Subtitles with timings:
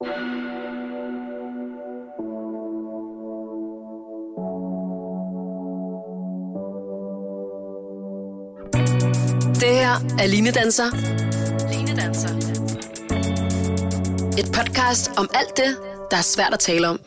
[0.00, 0.08] Det
[9.68, 10.84] her er Line Danser.
[11.72, 12.28] Line Danser.
[14.38, 15.76] Et podcast om alt det,
[16.10, 17.00] der er svært at tale om.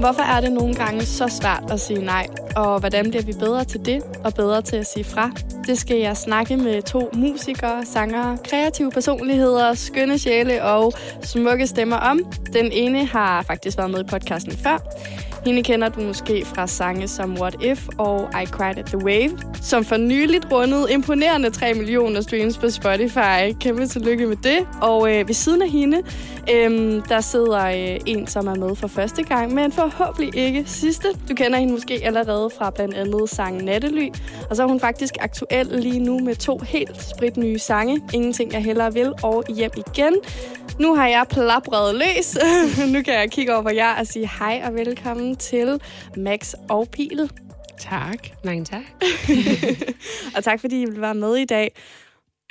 [0.00, 2.26] Hvorfor er det nogle gange så svært at sige nej?
[2.56, 5.30] Og hvordan bliver vi bedre til det, og bedre til at sige fra?
[5.66, 10.92] Det skal jeg snakke med to musikere, sangere, kreative personligheder, skønne sjæle og
[11.22, 12.20] smukke stemmer om.
[12.52, 14.78] Den ene har faktisk været med i podcasten før.
[15.44, 19.38] Hende kender du måske fra sange som What If og I Cried at the Wave,
[19.62, 23.52] som for nyligt rundede imponerende 3 millioner streams på Spotify.
[23.60, 24.66] Kæmpe tillykke med det.
[24.82, 26.02] Og øh, ved siden af hende,
[26.52, 31.08] øh, der sidder øh, en, som er med for første gang, men forhåbentlig ikke sidste.
[31.28, 34.08] Du kender hende måske allerede fra blandt andet sangen Nattely.
[34.50, 38.00] Og så er hun faktisk aktuel lige nu med to helt spritnye sange.
[38.14, 40.14] Ingenting jeg hellere vil og hjem igen.
[40.78, 42.36] Nu har jeg plapret løs.
[42.94, 45.80] nu kan jeg kigge over på jer og sige hej og velkommen til
[46.16, 47.30] Max og Pil.
[47.78, 48.28] Tak.
[48.44, 48.82] Mange tak.
[50.36, 51.74] og tak fordi I vil være med i dag.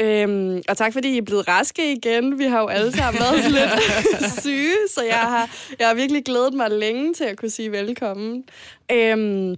[0.02, 2.40] Øhm, og tak fordi I er blevet raske igen.
[2.40, 6.54] Vi har jo alle sammen været lidt syge, så jeg har, jeg har virkelig glædet
[6.54, 8.44] mig længe til at kunne sige velkommen.
[8.92, 9.56] Øhm,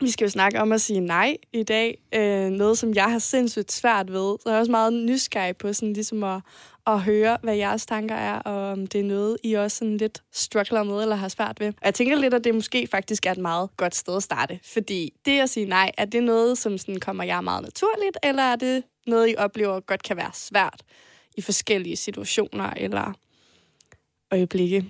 [0.00, 1.98] vi skal jo snakke om at sige nej i dag.
[2.14, 4.36] Øh, noget, som jeg har sindssygt svært ved.
[4.42, 6.40] Så jeg er også meget nysgerrig på sådan ligesom at,
[6.86, 10.22] at høre, hvad jeres tanker er, og om det er noget, I også sådan lidt
[10.32, 11.68] struggler med eller har svært ved.
[11.68, 14.60] Og jeg tænker lidt, at det måske faktisk er et meget godt sted at starte.
[14.72, 18.42] Fordi det at sige nej, er det noget, som sådan kommer jer meget naturligt, eller
[18.42, 20.82] er det noget, I oplever godt kan være svært
[21.36, 23.12] i forskellige situationer eller
[24.30, 24.84] øjeblikke?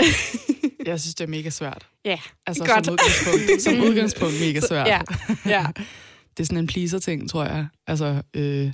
[0.86, 1.86] Jeg synes, det er mega svært.
[2.04, 2.84] Ja, Altså godt.
[2.84, 4.88] som udgangspunkt, som udgangspunkt mega svært.
[4.88, 5.00] Ja,
[5.46, 5.66] ja.
[6.36, 7.66] Det er sådan en pleaser-ting, tror jeg.
[7.86, 8.72] Altså, øh,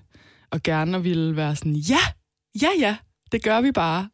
[0.51, 1.99] og gerne at ville være sådan, ja,
[2.62, 2.97] ja, ja,
[3.33, 4.09] det gør vi bare.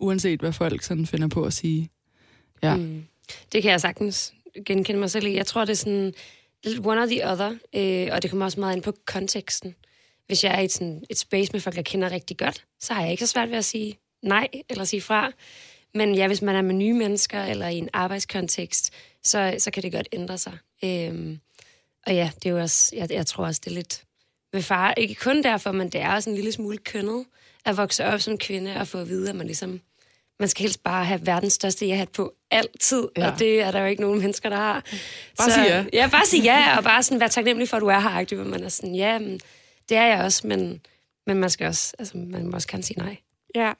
[0.00, 1.90] Uanset hvad folk sådan finder på at sige.
[2.62, 2.76] Ja.
[2.76, 3.04] Mm.
[3.52, 4.34] Det kan jeg sagtens
[4.66, 5.36] genkende mig selv i.
[5.36, 6.12] Jeg tror, det er sådan
[6.64, 9.74] lidt one or the other, øh, og det kommer også meget ind på konteksten.
[10.26, 12.94] Hvis jeg er i et, sådan, et space med folk, jeg kender rigtig godt, så
[12.94, 15.30] har jeg ikke så svært ved at sige nej eller sige fra.
[15.94, 18.92] Men ja, hvis man er med nye mennesker eller i en arbejdskontekst,
[19.24, 20.52] så, så kan det godt ændre sig.
[20.84, 21.40] Øhm,
[22.06, 24.02] og ja, det er jo også, jeg, jeg tror også, det er lidt
[24.52, 24.94] ved far.
[24.96, 27.24] Ikke kun derfor, men det er også en lille smule kønnet
[27.64, 29.80] at vokse op som kvinde og få at vide, at man ligesom
[30.40, 33.30] man skal helst bare have verdens største ja på altid, Ja.
[33.32, 34.84] og det er der jo ikke nogen mennesker, der har.
[35.38, 35.84] Bare sig ja.
[35.92, 38.44] Ja, bare sige ja, og bare sådan være taknemmelig for, at du er her, hvor
[38.44, 39.40] man er sådan, ja, men,
[39.88, 40.80] det er jeg også, men,
[41.26, 43.16] men man skal også, altså, man må også kan sige nej.
[43.54, 43.72] Ja.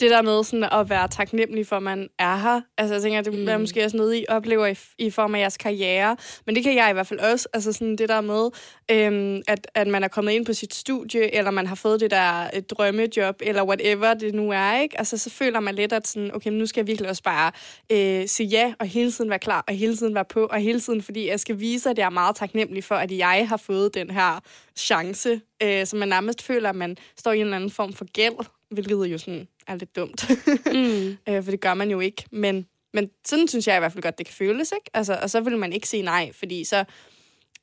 [0.00, 2.60] Det der med sådan at være taknemmelig for, at man er her.
[2.78, 3.60] Altså, jeg tænker, det er Mm.
[3.60, 6.16] måske også noget, I oplever i, i form af jeres karriere.
[6.46, 7.48] Men det kan jeg i hvert fald også.
[7.52, 8.50] Altså sådan det der med,
[8.90, 12.10] øhm, at, at man er kommet ind på sit studie, eller man har fået det
[12.10, 14.98] der et drømmejob, eller whatever det nu er, ikke?
[14.98, 17.52] Altså, så føler man lidt, at sådan, okay, nu skal jeg virkelig også bare
[17.92, 20.80] øh, sige ja, og hele tiden være klar, og hele tiden være på, og hele
[20.80, 23.94] tiden, fordi jeg skal vise, at jeg er meget taknemmelig for, at jeg har fået
[23.94, 24.40] den her
[24.76, 28.04] chance, øh, så man nærmest føler, at man står i en eller anden form for
[28.12, 28.34] gæld,
[28.70, 30.30] hvilket jo sådan er lidt dumt.
[30.66, 31.16] Mm.
[31.34, 32.24] øh, for det gør man jo ikke.
[32.30, 34.72] Men, men sådan synes jeg i hvert fald godt, det kan føles.
[34.72, 34.90] Ikke?
[34.94, 36.84] Altså, og så vil man ikke sige nej, fordi så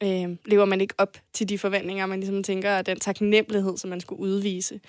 [0.03, 3.89] øh, lever man ikke op til de forventninger, man ligesom tænker, og den taknemmelighed, som
[3.89, 4.79] man skulle udvise.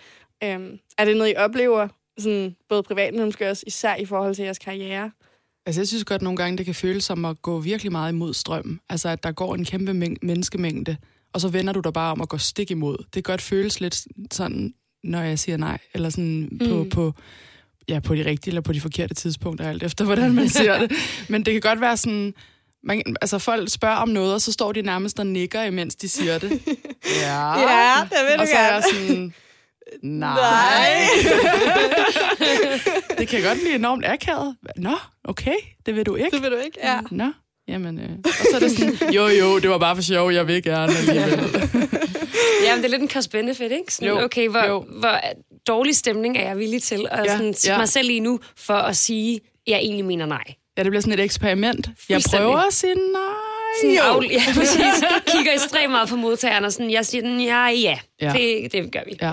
[0.45, 1.89] Øh, er det noget, I oplever,
[2.19, 5.11] sådan, både privat, men måske også især i forhold til jeres karriere?
[5.67, 8.35] Altså, jeg synes godt nogle gange, det kan føles som at gå virkelig meget imod
[8.35, 8.81] strømmen.
[8.89, 10.97] Altså, at der går en kæmpe mæng- menneskemængde,
[11.33, 12.97] og så vender du dig bare om at gå stik imod.
[12.99, 14.75] Det kan godt føles lidt sådan,
[15.05, 16.69] når jeg siger nej, eller sådan mm.
[16.69, 17.13] på, på,
[17.89, 20.93] ja, på de rigtige eller på de forkerte tidspunkter, alt efter hvordan man ser det.
[21.31, 22.35] Men det kan godt være sådan,
[22.85, 26.09] man, altså folk spørger om noget, og så står de nærmest og nikker, imens de
[26.09, 26.51] siger det.
[27.21, 27.55] Ja,
[28.03, 29.35] det vil og så er jeg sådan,
[30.03, 30.35] nej.
[30.35, 30.97] Nej.
[33.19, 34.57] det kan godt blive enormt akavet.
[34.77, 35.57] Nå, okay,
[35.87, 36.31] det vil du ikke.
[36.31, 36.79] Det vil du ikke?
[36.83, 37.01] Ja.
[37.11, 37.33] Nå,
[37.71, 38.09] jamen, øh.
[38.25, 40.93] og så er det sådan, jo jo, det var bare for sjov, jeg vil gerne
[40.99, 41.41] alligevel.
[42.65, 43.95] Ja, men det er lidt en cost-benefit, ikke?
[43.95, 44.85] Sådan, Jo, okay, hvor, jo.
[44.99, 45.21] hvor
[45.69, 47.79] dårlig stemning er jeg villig til at Ja, sådan, ja.
[47.79, 49.41] mig selv lige nu, for at sige, at
[49.73, 50.43] jeg egentlig mener nej.
[50.79, 51.89] Ja, det bliver sådan et eksperiment.
[52.09, 53.23] Jeg prøver at sige nej.
[53.81, 54.23] Sådan, jo.
[54.31, 55.05] ja, præcis.
[55.27, 58.27] Kigger ekstremt meget på modtageren, og sådan, jeg siger, den, ja, ja, Ja.
[58.27, 58.33] ja.
[58.33, 59.17] Det, det gør vi.
[59.23, 59.27] Ja.
[59.29, 59.33] Ja.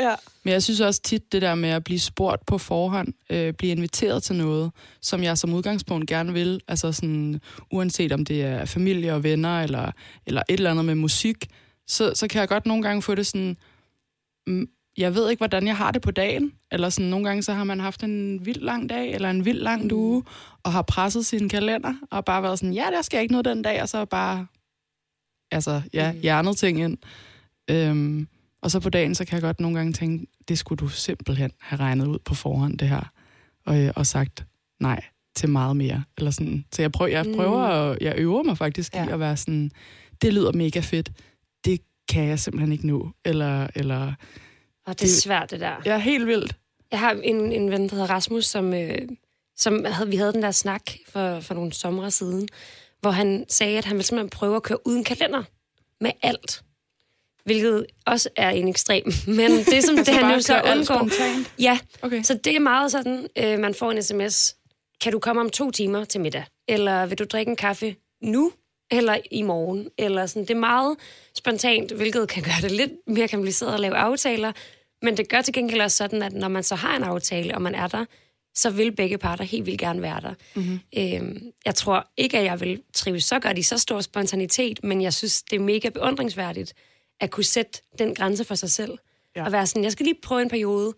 [0.00, 0.14] Ja.
[0.42, 3.72] Men jeg synes også tit det der med at blive spurgt på forhånd, øh, blive
[3.72, 7.40] inviteret til noget, som jeg som udgangspunkt gerne vil, altså sådan,
[7.72, 9.92] uanset om det er familie og venner, eller,
[10.26, 11.46] eller et eller andet med musik,
[11.86, 13.56] så, så kan jeg godt nogle gange få det sådan,
[14.46, 14.68] mm,
[14.98, 17.64] jeg ved ikke, hvordan jeg har det på dagen, eller sådan nogle gange så har
[17.64, 20.24] man haft en vild lang dag, eller en vild lang uge,
[20.62, 23.62] og har presset sin kalender, og bare været sådan, ja, der skal ikke noget den
[23.62, 24.46] dag, og så bare,
[25.50, 26.98] altså, ja, hjernet ting ind.
[27.70, 28.28] Øhm,
[28.62, 31.50] Og så på dagen, så kan jeg godt nogle gange tænke, det skulle du simpelthen
[31.60, 33.12] have regnet ud på forhånd, det her.
[33.66, 34.44] Og, øh, og sagt
[34.80, 35.04] nej
[35.36, 36.04] til meget mere.
[36.18, 36.64] Eller sådan.
[36.72, 39.04] Så jeg prøver, jeg prøver at, jeg øver mig faktisk ja.
[39.04, 39.12] i Ja.
[39.12, 39.70] at være sådan,
[40.22, 41.10] det lyder mega fedt.
[41.64, 43.10] Det kan jeg simpelthen ikke nå.
[43.24, 44.12] Eller, eller Og
[44.86, 45.76] det er Det- svært, det der.
[45.84, 46.56] jeg er helt vildt.
[46.90, 48.98] Jeg har en, en ven, der hedder Rasmus, som, øh,
[49.56, 52.48] som havde, vi havde den der snak for, for nogle sommer siden,
[53.00, 55.42] hvor han sagde, at han ville simpelthen prøve at køre uden kalender
[56.00, 56.62] med alt.
[57.44, 59.04] Hvilket også er en ekstrem.
[59.40, 61.08] Men det, som det køre alt undgår...
[61.08, 61.52] spontant?
[61.58, 62.22] Ja, Okay.
[62.22, 64.56] så det er meget sådan, øh, man får en sms.
[65.00, 66.44] Kan du komme om to timer til middag?
[66.68, 68.52] Eller vil du drikke en kaffe nu?
[68.90, 69.88] Eller i morgen?
[69.98, 70.42] Eller sådan.
[70.42, 70.96] Det er meget
[71.34, 74.52] spontant, hvilket kan gøre det lidt mere kompliceret at lave aftaler.
[75.02, 77.62] Men det gør til gengæld også sådan, at når man så har en aftale, og
[77.62, 78.04] man er der,
[78.54, 80.34] så vil begge parter helt vildt gerne være der.
[80.54, 80.80] Mm-hmm.
[80.98, 85.02] Øhm, jeg tror ikke, at jeg vil trives så godt i så stor spontanitet, men
[85.02, 86.74] jeg synes, det er mega beundringsværdigt
[87.20, 88.98] at kunne sætte den grænse for sig selv.
[89.36, 89.44] Ja.
[89.44, 90.94] Og være sådan, jeg skal lige prøve en periode,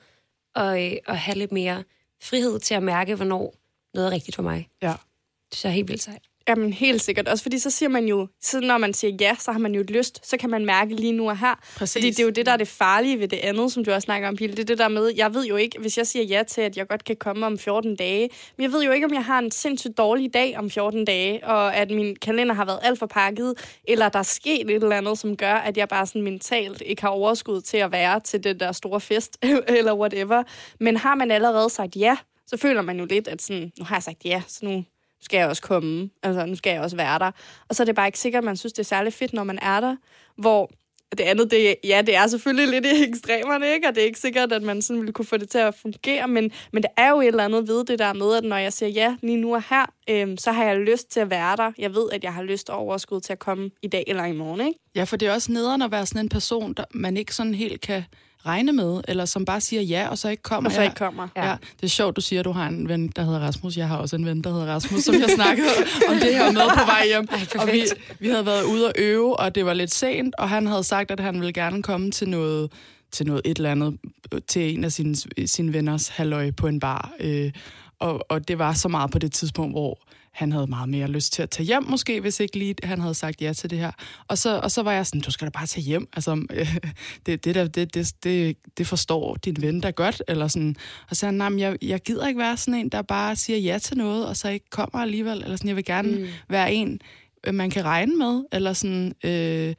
[0.54, 1.84] og, øh, og have lidt mere
[2.22, 3.54] frihed til at mærke, hvornår
[3.94, 4.68] noget er rigtigt for mig.
[4.82, 4.88] Ja.
[4.88, 6.31] Det synes jeg er helt vildt sejt.
[6.48, 7.28] Jamen helt sikkert.
[7.28, 9.80] Også fordi så siger man jo, så når man siger ja, så har man jo
[9.80, 11.54] et lyst, så kan man mærke lige nu og her.
[11.76, 11.92] Præcis.
[11.92, 14.04] Fordi det er jo det, der er det farlige ved det andet, som du også
[14.04, 14.56] snakker om, Pille.
[14.56, 16.76] Det er det der med, jeg ved jo ikke, hvis jeg siger ja til, at
[16.76, 19.38] jeg godt kan komme om 14 dage, men jeg ved jo ikke, om jeg har
[19.38, 23.06] en sindssygt dårlig dag om 14 dage, og at min kalender har været alt for
[23.06, 26.82] pakket, eller der er sket et eller andet, som gør, at jeg bare sådan mentalt
[26.86, 29.38] ikke har overskud til at være til den der store fest,
[29.78, 30.42] eller whatever.
[30.80, 32.16] Men har man allerede sagt ja,
[32.46, 34.84] så føler man jo lidt, at sådan, nu har jeg sagt ja, så nu
[35.22, 37.30] skal jeg også komme, altså nu skal jeg også være der.
[37.68, 39.44] Og så er det bare ikke sikkert, at man synes, det er særlig fedt, når
[39.44, 39.96] man er der,
[40.36, 40.70] hvor
[41.18, 43.88] det andet, det, ja, det er selvfølgelig lidt i ekstremerne, ikke?
[43.88, 46.28] og det er ikke sikkert, at man sådan ville kunne få det til at fungere,
[46.28, 48.72] men, men det er jo et eller andet ved det der med, at når jeg
[48.72, 51.72] siger ja lige nu og her, øhm, så har jeg lyst til at være der.
[51.78, 54.32] Jeg ved, at jeg har lyst og overskud til at komme i dag eller i
[54.32, 54.78] morgen, ikke?
[54.94, 57.54] Ja, for det er også nederen at være sådan en person, der man ikke sådan
[57.54, 58.04] helt kan
[58.46, 60.70] regne med, eller som bare siger ja, og så ikke kommer.
[60.70, 61.28] Og så ikke kommer.
[61.36, 61.48] Ja.
[61.48, 63.76] ja, det er sjovt, du siger, at du har en ven, der hedder Rasmus.
[63.76, 65.68] Jeg har også en ven, der hedder Rasmus, som jeg snakkede
[66.08, 67.28] om det her med på vej hjem.
[67.30, 68.20] Ej, og vi, perfekt.
[68.20, 71.10] vi havde været ude at øve, og det var lidt sent, og han havde sagt,
[71.10, 72.72] at han ville gerne komme til noget,
[73.12, 73.98] til noget et eller andet,
[74.34, 75.16] øh, til en af sine,
[75.46, 77.12] sine venners halløj på en bar.
[77.20, 77.52] Øh,
[77.98, 79.98] og, og det var så meget på det tidspunkt, hvor
[80.32, 83.14] han havde meget mere lyst til at tage hjem, måske, hvis ikke lige han havde
[83.14, 83.90] sagt ja til det her.
[84.28, 86.08] Og så, og så var jeg sådan, du skal da bare tage hjem.
[86.12, 86.76] Altså, øh,
[87.26, 90.22] det, det, der, det, det, det, det forstår din ven da godt.
[90.28, 90.76] Eller sådan.
[91.10, 93.78] Og så sagde han, jeg, jeg gider ikke være sådan en, der bare siger ja
[93.78, 95.42] til noget, og så ikke kommer alligevel.
[95.42, 96.26] Eller sådan, jeg vil gerne mm.
[96.48, 97.00] være en,
[97.46, 98.44] øh, man kan regne med.
[98.52, 99.74] Eller sådan, øh,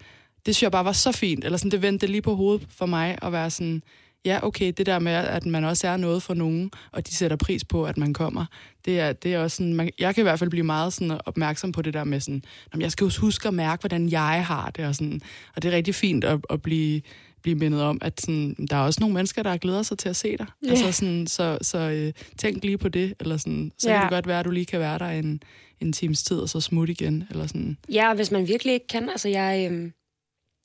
[0.46, 1.46] det synes jeg bare var så fint.
[1.46, 3.84] Eller sådan, det vendte lige på hovedet for mig at være sådan,
[4.26, 7.38] ja, okay, det der med, at man også er noget for nogen, og de sætter
[7.38, 8.46] pris på, at man kommer,
[8.86, 11.20] det er, det er også sådan, man, jeg kan i hvert fald blive meget sådan
[11.26, 12.42] opmærksom på det der med sådan,
[12.74, 15.22] "Nå, men jeg skal jo huske at mærke, hvordan jeg har det, og, sådan,
[15.56, 17.02] og det er rigtig fint at, at blive,
[17.42, 20.16] blive mindet om, at sådan, der er også nogle mennesker, der glæder sig til at
[20.16, 20.46] se dig.
[20.66, 20.70] Ja.
[20.70, 23.96] Altså sådan, så så øh, tænk lige på det, eller sådan, så Ja.
[23.96, 25.44] kan det godt være, at du lige kan være der en,
[25.80, 27.78] en times tid, og så smutte igen, eller sådan.
[27.92, 29.68] Ja, hvis man virkelig ikke kan, altså jeg...
[29.72, 29.94] Øhm,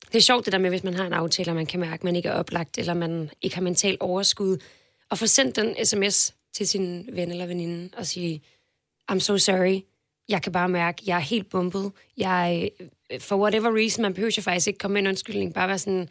[0.07, 1.93] det er sjovt det der med, hvis man har en aftale, og man kan mærke,
[1.93, 4.57] at man ikke er oplagt, eller man ikke har mental overskud,
[5.09, 8.41] og få sendt den sms til sin ven eller veninde og sige,
[9.11, 9.81] I'm so sorry,
[10.29, 11.91] jeg kan bare mærke, jeg er helt bumpet.
[12.17, 12.69] Jeg,
[13.11, 15.79] øh, for whatever reason, man behøver jo faktisk ikke komme med en undskyldning, bare være
[15.79, 16.09] sådan,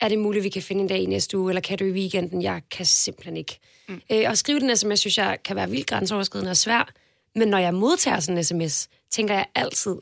[0.00, 1.90] er det muligt, vi kan finde en dag i næste uge, eller kan du i
[1.90, 2.42] weekenden?
[2.42, 3.58] Jeg kan simpelthen ikke.
[3.88, 4.00] Mm.
[4.12, 6.92] Øh, og skrive den sms, synes jeg, kan være vildt grænseoverskridende og svær,
[7.34, 9.96] men når jeg modtager sådan en sms, tænker jeg altid,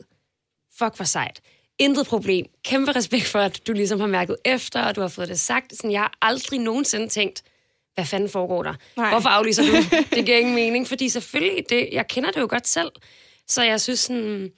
[0.79, 1.41] fuck hvor sejt.
[1.83, 2.47] Intet problem.
[2.65, 5.77] Kæmpe respekt for, at du ligesom har mærket efter, og du har fået det sagt.
[5.77, 7.43] Sådan, jeg har aldrig nogensinde tænkt,
[7.95, 8.75] hvad fanden foregår der?
[8.97, 9.11] Nej.
[9.11, 9.73] Hvorfor aflyser du?
[10.17, 12.91] Det giver ingen mening, fordi selvfølgelig, det, jeg kender det jo godt selv.
[13.49, 14.51] Så jeg synes, sådan,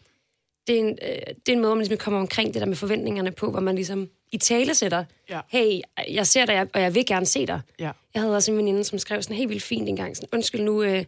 [0.66, 1.08] det, er en, øh,
[1.46, 3.60] det er en måde, hvor man ligesom kommer omkring det der med forventningerne på, hvor
[3.60, 5.40] man ligesom i tale sætter, Ja.
[5.48, 7.60] hey, jeg ser dig, og jeg vil gerne se dig.
[7.78, 7.90] Ja.
[8.14, 10.60] Jeg havde også en veninde, som skrev sådan helt vildt fint en gang, sådan, undskyld,
[10.62, 11.04] nu, øh,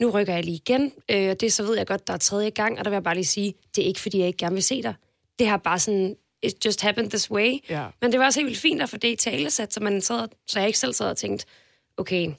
[0.00, 2.78] nu rykker jeg lige igen, øh, det så ved jeg godt, der er tredje gang,
[2.78, 4.62] og der vil jeg bare lige sige, det er ikke, fordi jeg ikke gerne vil
[4.62, 4.94] se dig.
[5.38, 7.52] Det har bare sådan, it just happened this way.
[7.70, 7.86] Ja.
[8.02, 10.28] Men det var også helt vildt fint at få det i talesæt, så, man sad,
[10.46, 11.46] så jeg ikke selv sad og tænkte,
[11.96, 12.30] okay,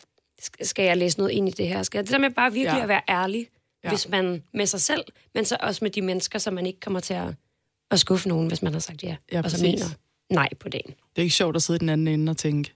[0.42, 1.84] sk- skal jeg læse noget ind i det her?
[1.84, 2.06] Skal jeg?
[2.06, 2.84] Det der med bare virkelig Ja.
[2.84, 3.48] at være ærlig,
[3.84, 3.90] Ja.
[3.90, 7.00] hvis man med sig selv, men så også med de mennesker, så man ikke kommer
[7.00, 7.28] til at,
[7.92, 9.62] at skuffe nogen, hvis man har sagt ja, Ja, og så præcis.
[9.80, 9.86] mener
[10.30, 10.90] nej på dagen.
[10.90, 12.74] Det er ikke sjovt at sidde i den anden ende og tænke,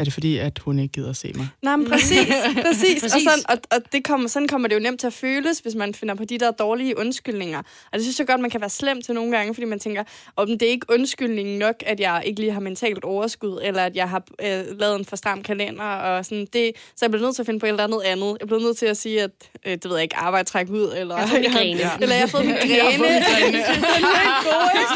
[0.00, 1.48] Er det fordi, at hun ikke gider se mig?
[1.62, 2.18] Nej, men præcis,
[2.66, 3.02] præcis.
[3.02, 3.04] Præcis.
[3.04, 5.74] Og, sådan, og, og det kommer, sådan kommer det jo nemt til at føles, hvis
[5.74, 7.58] man finder på de der dårlige undskyldninger.
[7.58, 10.04] Og det synes jeg godt, man kan være slem til nogle gange, fordi man tænker,
[10.36, 13.96] om det er ikke undskyldningen nok, at jeg ikke lige har mentalt overskud, eller at
[13.96, 16.72] jeg har øh, lavet en for stram kalender, og sådan det.
[16.96, 18.36] Så jeg bliver nødt til at finde på et eller andet andet.
[18.40, 19.30] Jeg bliver nødt til at sige, at
[19.66, 21.16] øh, det ved jeg ikke, arbejde trække ud, eller...
[21.16, 21.78] Jeg har fået migræne.
[21.78, 21.90] Ja.
[22.02, 22.74] Eller jeg har fået migræne.
[22.76, 23.62] Jeg har fået migræne.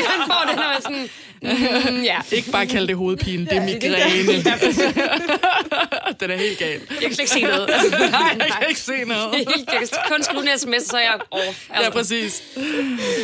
[0.06, 1.08] Han får det, man sådan...
[1.44, 2.18] Mm, ja.
[2.32, 4.93] Ikke bare kalde det hovedpine, det er migræne.
[6.20, 6.80] Den er helt gal.
[6.90, 7.68] Jeg kan slet ikke se noget.
[8.10, 9.34] Nej, jeg kan ikke se noget.
[9.72, 11.68] Jeg kan kun skrive en sms, så er jeg off.
[11.82, 12.42] Ja, præcis.
[12.56, 12.62] Ja.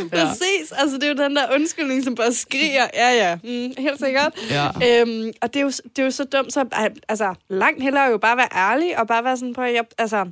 [0.08, 0.72] Præcis.
[0.72, 2.86] Altså, det er jo den der undskyldning, som bare skriger.
[2.94, 3.34] Ja, ja.
[3.34, 4.32] Mm, helt sikkert.
[4.50, 4.66] Ja.
[5.00, 6.64] Øhm, og det er, jo, det er jo så dumt, så
[7.08, 10.26] altså, langt hellere jo bare være ærlig, og bare være sådan på, jeg, altså,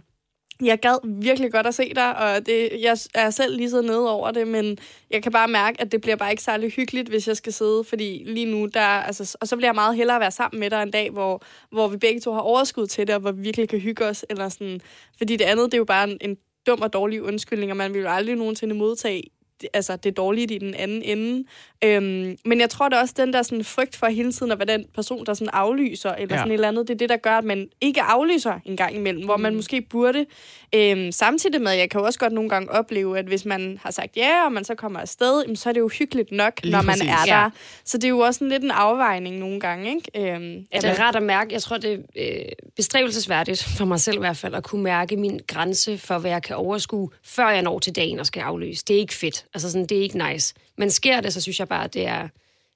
[0.63, 4.11] jeg gad virkelig godt at se dig, og det, jeg er selv lige så nede
[4.11, 4.79] over det, men
[5.11, 7.85] jeg kan bare mærke, at det bliver bare ikke særlig hyggeligt, hvis jeg skal sidde,
[7.85, 10.83] fordi lige nu, der, altså, og så bliver jeg meget hellere være sammen med dig
[10.83, 13.69] en dag, hvor, hvor vi begge to har overskud til det, og hvor vi virkelig
[13.69, 14.81] kan hygge os, eller sådan,
[15.19, 16.37] fordi det andet, det er jo bare en, en
[16.67, 19.23] dum og dårlig undskyldning, og man vil jo aldrig nogensinde modtage
[19.75, 21.45] altså det dårlige i den anden ende.
[21.85, 24.79] Øhm, men jeg tror da også, den der sådan frygt for hele tiden at være
[24.79, 26.35] den person, der sådan aflyser, eller Ja.
[26.35, 26.39] ja.
[26.41, 28.95] sådan et eller andet, det er det, der gør, at man ikke aflyser en gang
[28.97, 30.27] imellem, hvor man måske burde.
[30.75, 33.79] Øhm, samtidig med, at jeg kan jo også godt nogle gange opleve, at hvis man
[33.83, 36.53] har sagt ja, og man så kommer afsted, jamen, så er det jo hyggeligt nok,
[36.63, 37.09] Lige når man præcis.
[37.09, 37.33] er Ja.
[37.43, 37.51] der.
[37.85, 40.33] Så det er jo også sådan lidt en afvejning nogle gange, ikke?
[40.35, 41.53] Øhm, Ja, det er rart at mærke.
[41.53, 42.45] Jeg tror, det er øh,
[42.77, 46.43] bestræbelsesværdigt for mig selv i hvert fald, at kunne mærke min grænse for, hvad jeg
[46.43, 48.85] kan overskue, før jeg når til dagen og skal afløse.
[48.89, 49.45] Det er ikke fedt.
[49.55, 50.55] Altså sådan, det er ikke nice.
[50.79, 52.29] Men sker det, så synes jeg bare, at det er,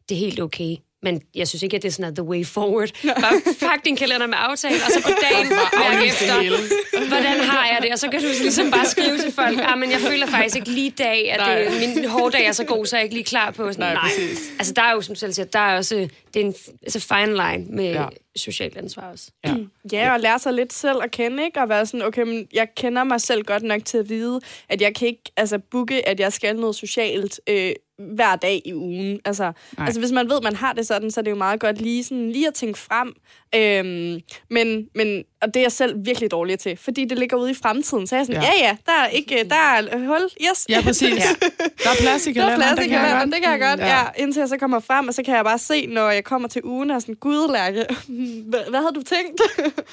[0.09, 0.77] det er helt okay.
[1.03, 2.91] Men jeg synes ikke, at det er sådan at the way forward.
[3.25, 7.79] Bare fuck din kalender med aftale, og så på dagen mærke efter, hvordan har jeg
[7.83, 7.93] det?
[7.93, 10.71] Og så kan du ligesom bare skrive til folk, ah, men jeg føler faktisk ikke
[10.71, 13.15] lige i dag, at det, min hårde dag er så god, så er jeg ikke
[13.15, 13.73] lige klar på.
[13.73, 14.51] Sådan, Nej, nej, præcis.
[14.59, 15.95] Altså, der er jo, som selv siger, der er også,
[16.35, 18.03] det er en altså fine line med Ja.
[18.03, 18.09] ja.
[18.37, 19.31] socialt ansvar også.
[19.47, 19.55] Ja.
[19.93, 21.61] Ja, og lære sig lidt selv at kende, ikke?
[21.61, 24.81] Og være sådan, okay, men jeg kender mig selv godt nok til at vide, at
[24.81, 27.73] jeg kan ikke altså, booke, at jeg skal noget socialt øh,
[28.15, 29.21] hver dag i ugen.
[29.25, 31.61] Altså, altså, hvis man ved, at man har det sådan, så er det jo meget
[31.61, 33.13] godt lige, sådan, lige at tænke frem.
[33.55, 37.51] Øhm, men, men, og det er jeg selv virkelig dårlig til, fordi det ligger ude
[37.51, 38.07] i fremtiden.
[38.07, 38.49] Så er jeg sådan, Ja.
[38.61, 40.67] ja, ja, der er, ikke, der er hul, yes.
[40.69, 41.11] Ja, præcis.
[41.17, 41.23] Ja.
[41.85, 43.35] Der er plads i Der er kalenderen, plads det i kan jeg kalenderen, godt.
[43.35, 43.99] det kan jeg godt, Ja.
[43.99, 44.05] ja.
[44.23, 46.65] Indtil jeg så kommer frem, og så kan jeg bare se, når jeg kommer til
[46.65, 47.85] ugen, og sådan, gud, Lærke,
[48.51, 49.41] hvad, hvad havde du tænkt?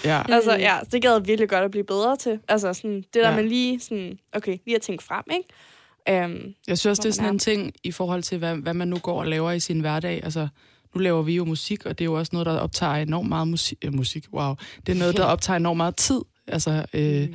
[0.06, 0.22] Ja.
[0.36, 2.40] Altså, ja, det gad jeg virkelig godt at blive bedre til.
[2.48, 3.36] Altså, sådan, det der ja.
[3.36, 5.44] med lige, sådan, okay, lige at tænke frem, ikke?
[6.12, 6.16] Um,
[6.68, 8.88] Jeg synes også, det er sådan man en ting i forhold til, hvad, hvad man
[8.88, 10.24] nu går og laver i sin hverdag.
[10.24, 10.48] Altså,
[10.96, 13.48] nu laver vi jo musik, og det er jo også noget, der optager enormt meget
[13.48, 13.78] musik.
[13.86, 14.56] Øh, musik wow.
[14.86, 16.22] Det er noget, der optager enormt meget tid.
[16.48, 17.34] Altså, øh, Mm.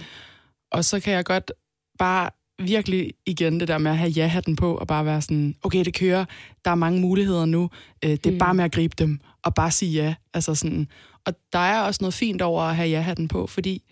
[0.73, 1.53] Og så kan jeg godt
[1.99, 5.85] bare virkelig igen det der med at have ja-hatten på, og bare være sådan, okay,
[5.85, 6.25] det kører,
[6.65, 7.71] der er mange muligheder nu,
[8.05, 8.39] øh, det er Mm.
[8.39, 10.15] bare med at gribe dem, og bare sige ja.
[10.35, 10.89] Altså sådan,
[11.27, 13.83] og der er også noget fint over at have ja-hatten på, fordi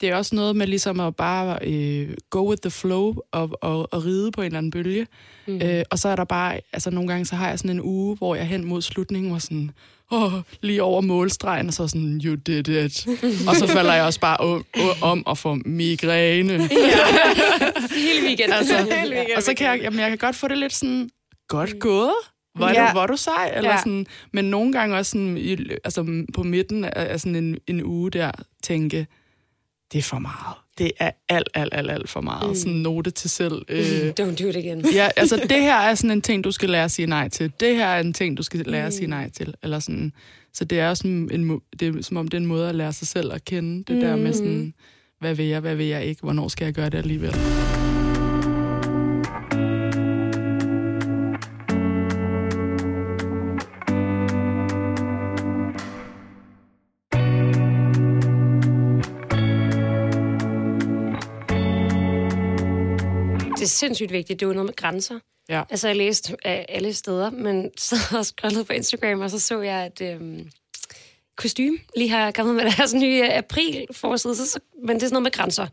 [0.00, 3.88] det er også noget med ligesom at bare øh, go with the flow og, og,
[3.92, 5.06] og ride på en eller anden bølge.
[5.46, 5.60] Mm.
[5.62, 8.16] Øh, og så er der bare, altså nogle gange så har jeg sådan en uge,
[8.16, 9.70] hvor jeg hen mod slutningen var sådan,
[10.12, 13.06] åh, lige over målstregen, og så sådan, you did it.
[13.48, 14.64] og så falder jeg også bare om,
[15.02, 16.52] om og får migræne.
[17.94, 18.52] Hele weekenden.
[18.52, 19.36] altså, Hele weekenden.
[19.36, 21.10] og så kan jeg, jamen, jeg kan godt få det lidt sådan,
[21.48, 22.12] godt gået.
[22.54, 22.86] Hvor er, Ja.
[22.86, 23.52] du, hvor er du sej?
[23.56, 23.78] Eller Ja.
[23.78, 27.84] sådan, men nogle gange også sådan, i, altså, på midten af, af sådan en, en
[27.84, 28.30] uge der,
[28.62, 29.06] tænke,
[29.92, 30.56] det er for meget.
[30.78, 32.48] Det er alt, alt, alt, alt for meget.
[32.48, 32.54] Mm.
[32.54, 33.62] Sådan en note til selv.
[33.68, 34.84] Øh, Don't do it again.
[34.94, 37.52] ja, altså det her er sådan en ting, du skal lære at sige nej til.
[37.60, 39.54] Det her er en ting, du skal lære at sige nej til.
[39.62, 40.12] Eller sådan.
[40.52, 42.92] Så det er sådan en, det er, som om det er en måde at lære
[42.92, 43.84] sig selv at kende.
[43.92, 44.74] Det der med sådan,
[45.20, 46.22] hvad vil jeg, hvad vil jeg ikke?
[46.22, 47.34] Hvornår skal jeg gøre det alligevel?
[63.80, 64.40] Sindssygt vigtigt.
[64.40, 65.18] Det er jo noget med grænser.
[65.48, 65.62] Ja.
[65.70, 69.60] Altså, jeg læste af alle steder, men så og scrollede på Instagram, og så så
[69.60, 70.50] jeg, at øhm,
[71.36, 75.14] kostume lige har kommet med deres nye april forside, så, så, men det er sådan
[75.14, 75.66] noget med grænser.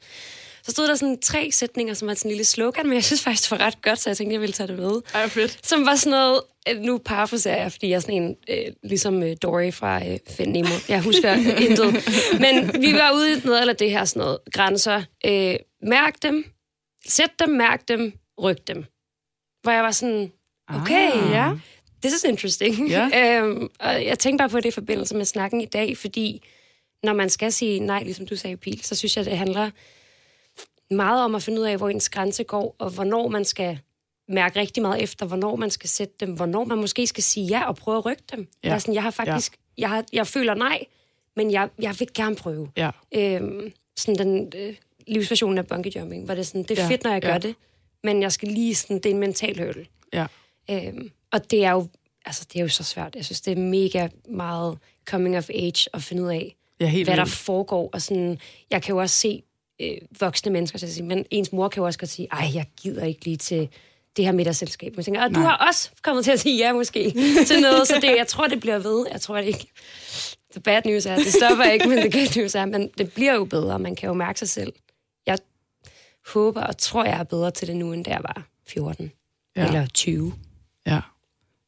[0.63, 3.23] Så stod der sådan tre sætninger, som var sådan en lille slogan, men jeg synes
[3.23, 5.01] faktisk, det var ret godt, så jeg tænkte, jeg ville tage det med.
[5.13, 5.67] Ej, fedt.
[5.67, 9.23] Som var sådan noget, øh, nu parafraserer jeg, fordi jeg er sådan en, øh, ligesom
[9.23, 10.69] øh, Dory fra øh, Find Nemo.
[10.89, 11.33] Jeg husker
[11.65, 11.93] intet.
[12.39, 15.03] Men vi var ude i noget eller det her sådan noget, grænser.
[15.25, 16.45] Øh, mærk dem,
[17.07, 18.85] sæt dem, mærk dem, ryk dem.
[19.61, 20.31] Hvor jeg var sådan,
[20.67, 21.31] okay, Ah.
[21.31, 21.51] ja.
[22.01, 22.89] this is interesting.
[22.89, 23.09] Ja.
[23.41, 26.43] øhm, og jeg tænkte bare på det i forbindelse med snakken i dag, fordi
[27.03, 29.69] når man skal sige nej, ligesom du sagde, Pil, så synes jeg, det handler
[30.93, 33.79] meget om at finde ud af, hvor ens grænse går, og hvornår man skal
[34.29, 37.67] mærke rigtig meget efter, hvornår man skal sætte dem, hvornår man måske skal sige ja
[37.67, 38.47] og prøve at rykke dem.
[38.63, 38.69] Ja.
[38.69, 38.79] Ja.
[38.79, 39.81] Sådan, jeg har faktisk, ja.
[39.81, 40.85] jeg, har, jeg føler nej,
[41.35, 42.71] men jeg, jeg vil gerne prøve.
[42.77, 42.89] Ja.
[43.15, 44.75] Øhm, sådan den øh,
[45.07, 47.31] livsversionen af bungee jumping, hvor det er sådan, det er Ja, fedt, når jeg gør
[47.31, 47.37] ja.
[47.37, 47.55] det,
[48.03, 49.85] men jeg skal lige sådan, det er en mental hurdle.
[50.13, 50.25] Ja.
[50.71, 51.87] Øhm, og det er jo,
[52.25, 53.15] altså det er jo så svært.
[53.15, 57.07] Jeg synes, det er mega meget coming of age at finde ud af, Ja, helt
[57.09, 57.35] hvad der vildt.
[57.37, 57.89] foregår.
[57.93, 58.39] Og sådan,
[58.71, 59.43] jeg kan jo også se
[59.81, 62.65] øh, voksne mennesker, at sige, men ens mor kan jo også godt sige, ej, jeg
[62.81, 63.69] gider ikke lige til
[64.17, 64.95] det her middagsselskab.
[64.95, 65.43] Men tænker, og du Nej.
[65.49, 67.11] har også kommet til at sige ja måske
[67.47, 69.05] til noget, så det, jeg tror, det bliver ved.
[69.11, 69.67] Jeg tror det ikke.
[70.51, 73.33] The bad news er, det stopper ikke, men det good news er, men det bliver
[73.33, 73.79] jo bedre.
[73.79, 74.73] Man kan jo mærke sig selv.
[76.33, 79.11] Håber og tror, jeg er bedre til det nu, end da jeg var 14
[79.55, 79.67] Ja.
[79.67, 80.33] eller 20.
[80.87, 80.99] Ja.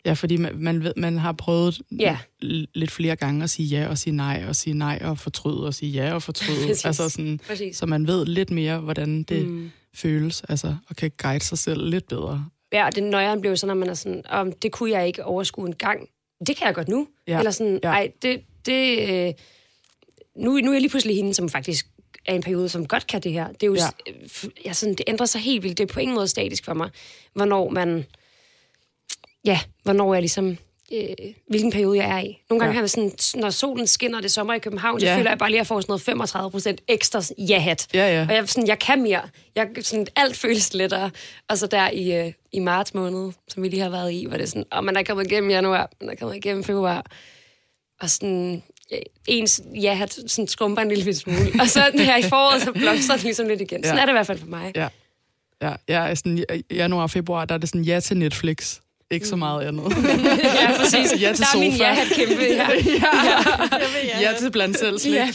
[0.06, 2.18] Ja, fordi man, man, ved, man har prøvet Ja.
[2.74, 5.74] lidt flere gange at sige ja og sige nej, og sige nej og fortryde, og
[5.74, 6.58] sige ja og fortryde.
[6.68, 6.86] Præcis.
[6.86, 7.78] altså sådan, Præcis.
[7.78, 9.72] så man ved lidt mere, hvordan det mm.
[9.94, 12.46] føles, altså, og kan guide sig selv lidt bedre.
[12.72, 15.25] Ja, og det nøjeren blev så, når man er sådan, om det kunne jeg ikke
[15.25, 16.08] overskue en gang.
[16.48, 17.08] Det kan jeg godt nu.
[17.28, 17.38] Ja.
[17.38, 17.89] Eller sådan, ja.
[17.89, 19.34] ej, det, det, øh,
[20.36, 21.88] nu, nu er jeg lige pludselig hende, som faktisk
[22.26, 23.48] er en periode, som godt kan det her.
[23.48, 23.90] Det er jo, Ja.
[24.66, 24.74] ja.
[24.74, 25.78] sådan, det ændrer sig helt vildt.
[25.78, 26.90] Det er på ingen måde statisk for mig,
[27.34, 28.06] hvornår man,
[29.46, 30.58] ja, hvornår jeg ligesom,
[30.94, 31.08] øh,
[31.48, 32.42] hvilken periode jeg er i.
[32.50, 32.74] Nogle gange Ja.
[32.74, 35.18] har jeg sådan, når solen skinner, det er sommer i København, så Ja.
[35.18, 37.88] føler jeg bare lige, at jeg får sådan noget 35 procent ekstra ja-hat.
[37.94, 38.26] Ja, ja.
[38.30, 39.22] Og jeg, sådan, jeg kan mere.
[39.56, 41.12] Jeg, sådan, alt føles lettere.
[41.50, 44.38] Og så der i, øh, i marts måned, som vi lige har været i, hvor
[44.38, 47.06] det sådan, og man er kommet igennem januar, man er kommet igennem februar.
[48.02, 48.64] Og sådan,
[49.27, 51.51] ens ja-hat sådan skrumper en lille smule.
[51.60, 53.84] Og så her i foråret, så blomstrer det ligesom lidt igen.
[53.84, 54.01] Sådan Ja.
[54.01, 54.72] er det i hvert fald for mig.
[54.75, 54.88] Ja.
[55.62, 58.77] Ja, jeg er sådan, januar og februar, der er det sådan ja til Netflix.
[59.12, 59.84] Ikke så meget andet.
[60.62, 61.22] ja præcis.
[61.22, 61.84] Ja til der er min sofa.
[61.84, 62.69] ja-hat kæmpe her.
[64.22, 65.13] ja til blandt selv slik.
[65.13, 65.29] Ja,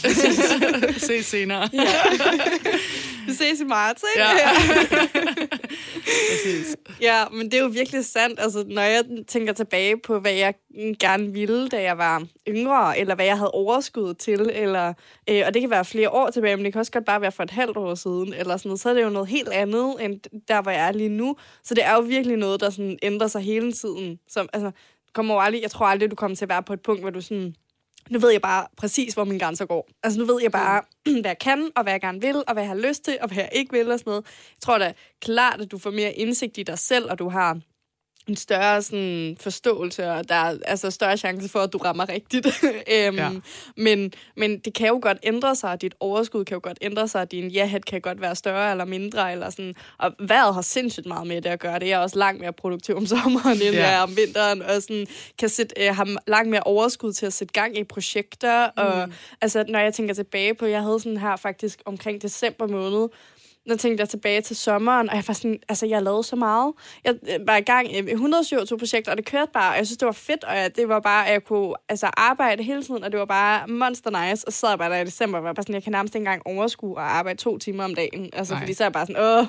[1.07, 1.69] Se senere.
[3.25, 4.27] Vi ses i marts, ikke?
[4.27, 4.49] Ja.
[6.31, 6.75] Præcis.
[7.01, 8.39] Ja, men det er jo virkelig sandt.
[8.39, 10.53] Altså, når jeg tænker tilbage på, hvad jeg
[10.99, 14.93] gerne ville, da jeg var yngre, eller hvad jeg havde overskud til, eller,
[15.29, 17.31] øh, og det kan være flere år tilbage, men det kan også godt bare være
[17.31, 19.95] for et halvt år siden, eller sådan noget, så er det jo noget helt andet,
[19.99, 21.35] end der, hvor jeg er lige nu.
[21.63, 24.19] Så det er jo virkelig noget, der sådan ændrer sig hele tiden.
[24.27, 24.71] Som, altså,
[25.13, 27.21] kommer aldrig, jeg tror aldrig, du kommer til at være på et punkt, hvor du
[27.21, 27.55] sådan,
[28.09, 29.89] nu ved jeg bare præcis, hvor mine grænser går.
[30.03, 30.81] Altså, nu ved jeg bare,
[31.21, 33.27] hvad jeg kan, og hvad jeg gerne vil, og hvad jeg har lyst til, og
[33.27, 34.23] hvad jeg ikke vil, og sådan noget.
[34.25, 37.59] Jeg tror da klart, at du får mere indsigt i dig selv, og du har
[38.27, 42.47] en større sådan, forståelse, og der er altså større chance for, at du rammer rigtigt.
[42.93, 43.29] øhm, Ja.
[43.77, 47.31] men, men det kan jo godt ændre sig, dit overskud kan jo godt ændre sig,
[47.31, 49.73] din ja-hat kan godt være større eller mindre, eller sådan.
[49.97, 51.79] og vejret har sindssygt meget med det at gøre.
[51.79, 53.81] Det er også langt mere produktiv om sommeren, end ja.
[53.81, 55.07] jeg er om vinteren, og sådan,
[55.39, 58.71] kan sætte, øh, have langt mere overskud til at sætte gang i projekter, mm.
[58.83, 59.09] og
[59.41, 63.09] altså, når jeg tænker tilbage på, jeg havde sådan her faktisk omkring december måned,
[63.69, 66.73] der tænkte jeg tilbage til sommeren, og jeg var sådan, altså jeg lavede så meget.
[67.03, 69.97] Jeg øh, var i gang i 127 projekter, og det kørte bare, og jeg synes,
[69.97, 73.03] det var fedt, og jeg, det var bare, at jeg kunne altså, arbejde hele tiden,
[73.03, 75.43] og det var bare monster nice, og så sad jeg bare der i december, og
[75.43, 78.29] var bare sådan, jeg kan nærmest ikke engang overskue at arbejde to timer om dagen,
[78.33, 78.61] altså Nej.
[78.61, 79.45] fordi så er jeg bare sådan, åh.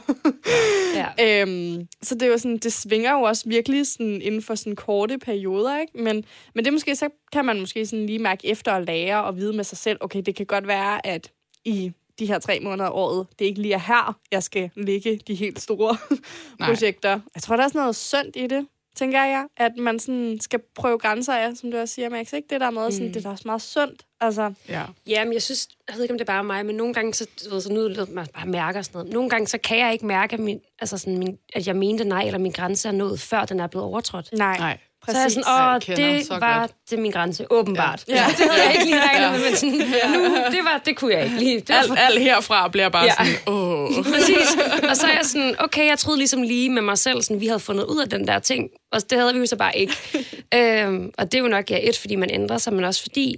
[0.94, 1.08] Ja.
[1.42, 5.18] øhm, så det jo sådan, det svinger jo også virkelig sådan inden for sådan korte
[5.18, 5.98] perioder, ikke?
[5.98, 6.24] Men,
[6.54, 9.52] men det måske, så kan man måske sådan lige mærke efter og lære og vide
[9.52, 11.32] med sig selv, okay, det kan godt være, at
[11.64, 15.20] i de her tre måneder af året, det ikke lige er her, jeg skal ligge
[15.26, 15.96] de helt store
[16.60, 16.68] Nej.
[16.68, 17.20] projekter.
[17.34, 20.60] Jeg tror, der er sådan noget sundt i det, tænker jeg, at man sådan skal
[20.74, 22.48] prøve grænser af, som du også siger, Max, ikke?
[22.50, 24.02] Det der med, sådan, det er da også meget sundt.
[24.20, 24.82] Altså, Ja.
[25.06, 27.14] Ja, men jeg synes, jeg ved ikke, om det er bare mig, men nogle gange,
[27.14, 29.12] så, ved, så nu man bare mærker sådan noget.
[29.12, 32.04] Nogle gange, så kan jeg ikke mærke, at, min, altså sådan, min, at jeg mente
[32.04, 34.28] nej, eller min grænse er nået, før den er blevet overtrådt.
[34.32, 34.58] nej.
[34.58, 34.78] Nej.
[35.06, 35.14] Præcis.
[35.14, 36.72] Så er jeg sådan, Jeg åh, kender det så var godt.
[36.90, 38.04] det min grænse, åbenbart.
[38.08, 38.14] Ja.
[38.14, 38.26] Ja.
[38.38, 39.74] Det havde jeg ikke lige regnet med, men sådan,
[40.20, 41.60] nu, det, var, det kunne jeg ikke lige.
[41.60, 43.12] Det Alt, for, alt herfra bliver bare Ja.
[43.18, 43.90] sådan, åh.
[44.12, 44.56] præcis.
[44.90, 47.46] Og så er jeg sådan, okay, jeg troede ligesom lige med mig selv, sådan, vi
[47.46, 49.92] havde fundet ud af den der ting, og det havde vi jo så bare ikke.
[50.54, 53.36] øhm, og det er jo nok, ja, et, fordi man ændrer sig, men også fordi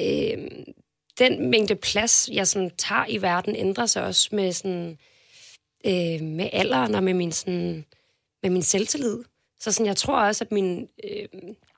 [0.00, 0.64] øhm,
[1.18, 4.98] den mængde plads, jeg sådan tager i verden, ændrer sig også med sådan,
[5.86, 7.84] øh, med alderen og med min, sådan,
[8.42, 9.18] med min selvtillid.
[9.66, 11.28] Så sådan, jeg tror også, at min, øh,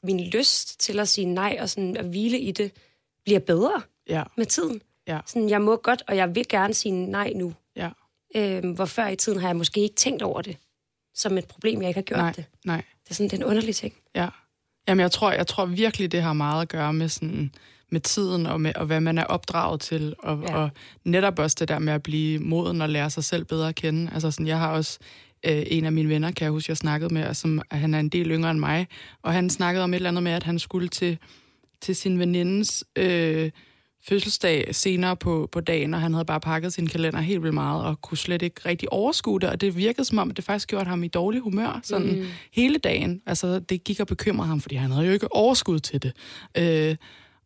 [0.02, 2.72] min lyst til at sige nej og sådan at hvile i det,
[3.24, 4.80] bliver bedre Ja, med tiden.
[5.06, 5.20] Ja.
[5.26, 7.54] Sådan, jeg må godt, og jeg vil gerne sige nej nu.
[7.76, 7.90] ja.
[8.36, 10.56] Øh, hvor før i tiden har jeg måske ikke tænkt over det
[11.14, 12.44] som et problem, jeg ikke har gjort Nej, det.
[12.64, 12.82] nej.
[13.04, 13.94] Det er sådan det er en underlig ting.
[14.14, 14.28] Ja.
[14.88, 17.54] Jamen, jeg tror, jeg tror virkelig, det har meget at gøre med sådan
[17.90, 20.56] med tiden og, med, og hvad man er opdraget til, og, ja.
[20.56, 20.70] og
[21.04, 24.10] netop også det der med at blive moden og lære sig selv bedre at kende.
[24.14, 24.98] Altså sådan, jeg har også
[25.46, 28.00] øh, en af mine venner, kan jeg huske, jeg snakkede med, og som han er
[28.00, 28.86] en del yngre end mig,
[29.22, 31.18] og han snakkede om et eller andet med, at han skulle til,
[31.80, 33.50] til sin venindes øh,
[34.08, 37.84] fødselsdag senere på, på dagen, og han havde bare pakket sin kalender helt vildt meget,
[37.84, 40.68] og kunne slet ikke rigtig overskue det, og det virkede som om, at det faktisk
[40.68, 42.26] gjorde ham i dårlig humør, sådan mm.
[42.52, 43.22] hele dagen.
[43.26, 46.12] Altså, det gik og bekymrede ham, fordi han havde jo ikke overskud til det.
[46.58, 46.96] Øh,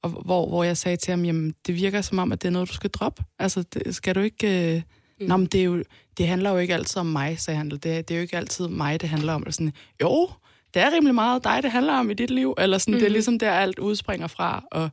[0.02, 2.52] og hvor, hvor jeg sagde til ham, jamen, det virker som om, at det er
[2.52, 3.24] noget, du skal droppe.
[3.38, 4.74] Altså, det, skal du ikke...
[4.76, 4.82] Øh...
[5.22, 5.28] Mm.
[5.28, 5.84] Nå, men det, er jo,
[6.18, 7.70] det handler jo ikke altid om mig, sagde han.
[7.70, 9.42] Det, det er jo ikke altid mig, det handler om.
[9.42, 10.30] Eller sådan, jo,
[10.74, 12.54] det er rimelig meget dig, det handler om i dit liv.
[12.58, 13.00] Eller sådan, mm.
[13.00, 14.64] det er ligesom der, alt udspringer fra.
[14.70, 14.90] Og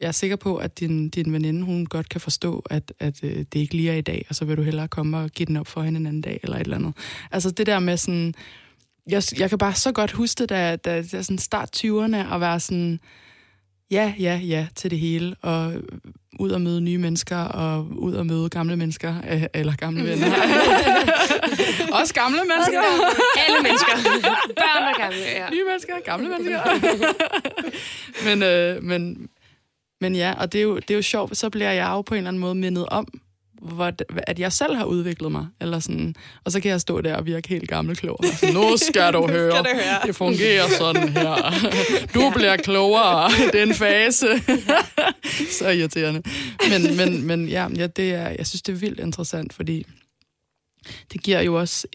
[0.00, 3.36] jeg er sikker på, at din, din veninde, hun godt kan forstå, at, at øh,
[3.36, 5.56] det ikke lige er i dag, og så vil du hellere komme og give den
[5.56, 6.94] op for hende en anden dag, eller et eller andet.
[7.30, 8.34] Altså det der med sådan...
[9.10, 12.40] Jeg, jeg kan bare så godt huske det, da, da, da sådan start 20'erne, og
[12.40, 13.00] være sådan
[13.90, 15.72] ja, ja, ja til det hele, og
[16.38, 20.26] ud og møde nye mennesker, og ud og møde gamle mennesker, øh, eller gamle venner.
[22.00, 22.82] Også gamle mennesker.
[23.46, 23.92] Alle mennesker.
[24.62, 25.50] Børn og gamle, ja.
[25.50, 26.60] Nye mennesker, gamle mennesker.
[28.26, 29.28] men, øh, men,
[30.00, 32.14] men ja, og det er, jo, det er jo sjovt, så bliver jeg jo på
[32.14, 33.20] en eller anden måde mindet om,
[34.26, 35.46] at jeg selv har udviklet mig.
[35.60, 38.20] Eller sådan, og så kan jeg stå der og virke helt gammel klog.
[38.24, 39.50] Altså, nu skal du høre.
[39.50, 40.06] skal du høre.
[40.06, 41.36] Det fungerer sådan her.
[42.14, 42.32] Du ja.
[42.34, 43.30] bliver klogere.
[43.52, 44.26] Det er en fase.
[45.58, 46.22] så irriterende.
[46.70, 49.86] Men, men, men ja, ja, det er, jeg synes, det er vildt interessant, fordi
[51.12, 51.86] det giver jo også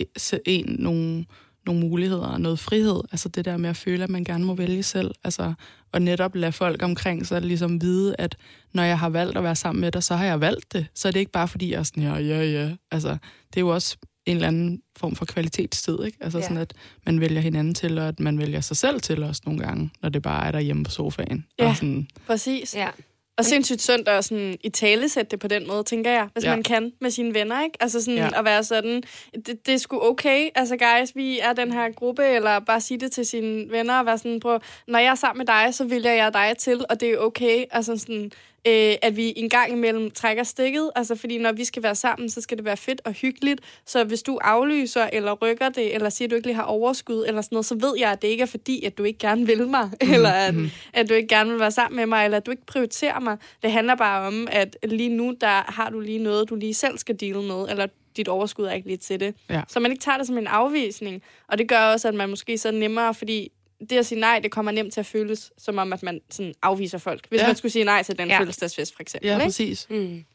[0.45, 1.25] en nogle
[1.65, 3.01] nogle muligheder og noget frihed.
[3.11, 5.11] Altså det der med at føle, at man gerne må vælge selv.
[5.23, 5.53] Altså,
[5.91, 8.37] og netop lade folk omkring sig ligesom vide, at
[8.73, 10.87] når jeg har valgt at være sammen med dig, så har jeg valgt det.
[10.95, 12.75] Så er det ikke bare fordi, jeg er sådan her, ja, ja.
[12.91, 13.09] Altså,
[13.49, 16.17] det er jo også en eller anden form for kvalitetstid, ikke?
[16.21, 16.43] Altså ja.
[16.43, 16.73] sådan, at
[17.05, 20.09] man vælger hinanden til, og at man vælger sig selv til også nogle gange, når
[20.09, 21.45] det bare er derhjemme på sofaen.
[21.59, 22.75] Ja, og sådan, præcis.
[22.75, 22.89] Ja.
[23.37, 26.43] Og sindssygt sundt at sådan, i tale sætte det på den måde, tænker jeg, hvis
[26.43, 26.49] ja.
[26.49, 27.77] man kan med sine venner, ikke?
[27.79, 28.39] Altså sådan ja.
[28.39, 29.03] at være sådan,
[29.45, 32.99] det, det er sgu okay, altså guys, vi er den her gruppe, eller bare sige
[32.99, 35.83] det til sine venner, og være sådan, prøv, når jeg er sammen med dig, så
[35.85, 38.31] vælger jeg dig til, og det er okay, altså sådan,
[38.67, 40.91] øh, at vi en gang imellem trækker stikket.
[40.95, 43.61] Altså, fordi når vi skal være sammen, så skal det være fedt og hyggeligt.
[43.85, 47.25] Så hvis du aflyser, eller rykker det, eller siger, at du ikke lige har overskud,
[47.27, 49.45] eller sådan noget, så ved jeg, at det ikke er fordi, at du ikke gerne
[49.45, 50.13] vil mig, mm-hmm.
[50.15, 50.69] eller at, mm-hmm.
[50.93, 53.37] at du ikke gerne vil være sammen med mig, eller at du ikke prioriterer mig.
[53.63, 56.97] Det handler bare om, at lige nu, der har du lige noget, du lige selv
[56.97, 59.35] skal dele med, eller dit overskud er ikke lige til det.
[59.49, 59.61] Ja.
[59.67, 61.21] Så man ikke tager det som en afvisning.
[61.47, 63.51] Og det gør også, at man måske så nemmere, fordi
[63.89, 66.53] det at sige nej, det kommer nemt til at føles som om, at man sådan
[66.61, 67.29] afviser folk.
[67.29, 67.47] Hvis ja.
[67.47, 68.39] man skulle sige nej til den ja.
[68.39, 69.27] fødselsdagsfest, for eksempel.
[69.27, 69.45] Ja, ikke?
[69.45, 69.87] præcis.
[69.89, 70.25] Mm.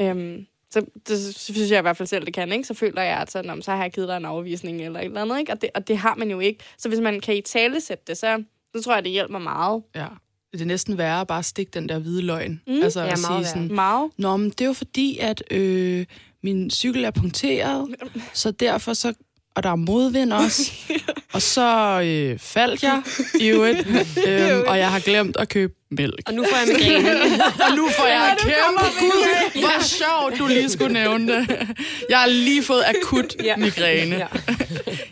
[0.00, 2.64] Øhm, så det synes jeg i hvert fald selv, det kan, ikke?
[2.64, 5.22] Så føler jeg, at sådan, så har jeg givet dig en afvisning eller et eller
[5.22, 5.52] andet, ikke?
[5.52, 6.64] Og det, og det har man jo ikke.
[6.78, 8.42] Så hvis man kan i tale sætte det, så,
[8.76, 9.82] så tror jeg, det hjælper meget.
[9.94, 10.06] Ja.
[10.52, 12.60] Det er næsten værre at bare stikke den der hvide løgn.
[12.66, 12.82] Mm.
[12.82, 14.10] Altså ja, at sige sådan, meget.
[14.16, 16.06] Nå, men det er jo fordi, at øh,
[16.42, 17.94] min cykel er punkteret,
[18.32, 19.14] så derfor så
[19.56, 20.72] og der er modvind også.
[21.34, 23.02] og så øh, faldt jeg
[23.40, 23.78] i øvrigt,
[24.28, 26.20] øhm, og jeg har glemt at købe mælk.
[26.26, 27.20] Og nu får jeg migræne.
[27.64, 29.60] og nu får jeg kæmpe gud.
[29.60, 31.68] Hvor sjovt, du lige skulle nævne det.
[32.10, 33.56] Jeg har lige fået akut ja.
[33.56, 34.16] migræne.
[34.16, 34.26] Ja.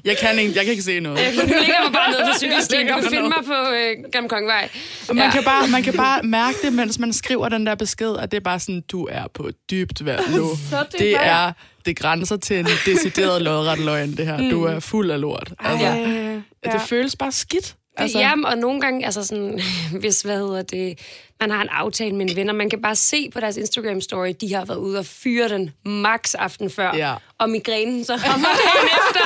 [0.05, 1.19] jeg, kan ikke, jeg kan ikke se noget.
[1.19, 2.87] Jeg ligger mig bare nede på cykelstien.
[2.87, 4.69] Du finde mig på øh, Gamle Kongevej.
[5.09, 5.31] Og man, ja.
[5.31, 8.37] kan bare, man kan bare mærke det, mens man skriver den der besked, at det
[8.37, 10.51] er bare sådan, du er på dybt vand nu.
[10.99, 11.53] det er
[11.87, 14.39] det grænser til en decideret lodret løgn, det her.
[14.39, 14.51] Mm.
[14.51, 15.53] Du er fuld af lort.
[15.59, 16.73] Altså, ja.
[16.73, 17.77] Det føles bare skidt.
[17.97, 18.19] Altså.
[18.19, 19.61] Jamen, og nogle gange, altså sådan,
[20.01, 20.99] hvis, hvad hedder det,
[21.41, 24.33] man har en aftale med en ven, og man kan bare se på deres Instagram-story,
[24.41, 27.15] de har været ude og fyre den max aften før, ja.
[27.39, 29.25] og migrænen så kommer dagen efter,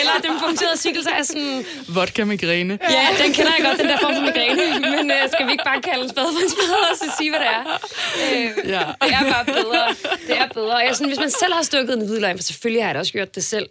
[0.00, 1.64] eller den punkterede cykel, så er sådan...
[1.88, 2.78] Vodka-migræne.
[2.90, 5.64] Ja, den kender jeg godt, den der form for migræne, men uh, skal vi ikke
[5.64, 7.62] bare kalde en spade for en spade, og så sige, hvad det er?
[8.30, 8.84] Uh, ja.
[9.06, 9.84] Det er bare bedre.
[10.26, 10.74] Det er bedre.
[10.74, 13.00] Og jeg, sådan, hvis man selv har stukket en hvidløgn, for selvfølgelig har jeg da
[13.00, 13.68] også gjort det selv,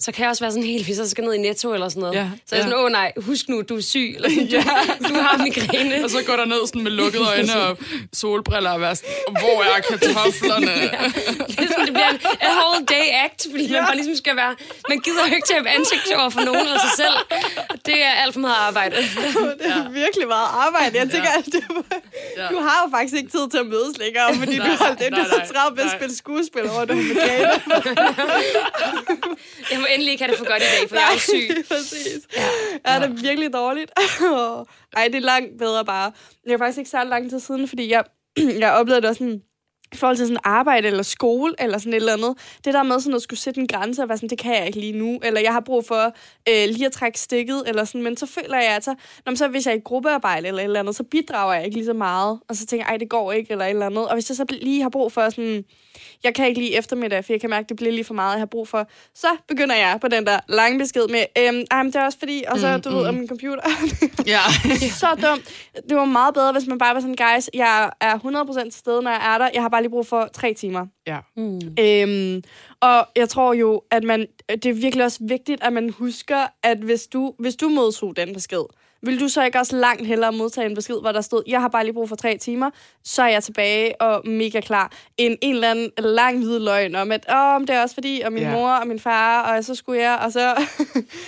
[0.00, 2.00] så kan jeg også være sådan helt, hvis jeg skal ned i Netto eller sådan
[2.00, 2.14] noget.
[2.14, 2.70] Ja, så er jeg ja.
[2.70, 4.64] sådan, åh nej, husk nu, du er syg, eller sådan, ja.
[4.98, 6.04] du, du har migræne.
[6.04, 7.78] og så går der ned sådan med lukkede øjne og
[8.12, 10.72] solbriller og være sådan, hvor er kartoflerne?
[10.86, 11.02] ja.
[11.48, 13.72] det, er sådan, det bliver en a whole day act, fordi ja.
[13.72, 14.54] man bare ligesom skal være,
[14.88, 17.16] man gider jo ikke til at ansigt over for nogen af sig selv.
[17.86, 18.96] Det er alt for meget arbejde.
[19.60, 19.88] det er ja.
[20.02, 20.92] virkelig meget arbejde.
[21.02, 21.38] Jeg tænker, ja.
[21.40, 21.60] at du,
[22.54, 25.08] du har jo faktisk ikke tid til at mødes længere, fordi nej, du har det,
[25.18, 27.50] du har travlt med at spille skuespil over, du har migræne.
[29.70, 31.64] Jeg må endelig ikke have det for godt i dag, for Nej, jeg er syg.
[31.68, 32.20] præcis.
[32.36, 32.48] Ja.
[32.92, 33.90] ja, det er virkelig dårligt.
[34.96, 36.12] Ej, det er langt bedre bare.
[36.44, 38.04] Det er faktisk ikke så lang tid siden, fordi jeg,
[38.62, 39.42] jeg oplevede det også sådan,
[39.92, 42.34] i forhold til sådan arbejde eller skole eller sådan et eller andet.
[42.64, 44.66] Det der med sådan at skulle sætte en grænse og være sådan, det kan jeg
[44.66, 45.20] ikke lige nu.
[45.22, 46.14] Eller jeg har brug for
[46.48, 47.62] øh, lige at trække stikket.
[47.66, 48.02] Eller sådan.
[48.02, 48.94] Men så føler jeg, at så,
[49.26, 51.76] når så, hvis jeg er i gruppearbejde eller et eller andet, så bidrager jeg ikke
[51.76, 52.40] lige så meget.
[52.48, 54.08] Og så tænker jeg, ej, det går ikke eller et eller andet.
[54.08, 55.64] Og hvis jeg så lige har brug for sådan
[56.24, 58.32] jeg kan ikke lige eftermiddag, for jeg kan mærke, at det bliver lige for meget,
[58.32, 58.88] jeg har brug for.
[59.14, 62.18] Så begynder jeg på den der lange besked med, øhm, ej, men det er også
[62.18, 62.96] fordi, og så, mm, du mm.
[62.96, 63.62] ved, om min computer.
[64.34, 64.40] ja.
[64.90, 65.44] så dumt.
[65.88, 69.02] Det var meget bedre, hvis man bare var sådan, guys, jeg er 100% til stede,
[69.02, 69.48] når jeg er der.
[69.54, 70.86] Jeg har bare lige brug for tre timer.
[71.06, 71.18] Ja.
[71.36, 71.60] Mm.
[71.80, 72.42] Øhm,
[72.80, 76.78] og jeg tror jo, at man, det er virkelig også vigtigt, at man husker, at
[76.78, 78.64] hvis du, hvis du modtog den besked,
[79.02, 81.68] vil du så ikke også langt hellere modtage en besked, hvor der stod, jeg har
[81.68, 82.70] bare lige brug for tre timer,
[83.04, 87.12] så er jeg tilbage og mega klar, end en eller anden lang hvid løgn om,
[87.12, 88.52] at Åh, det er også fordi, og min Ja.
[88.52, 90.54] mor og min far, og så skulle jeg, og så...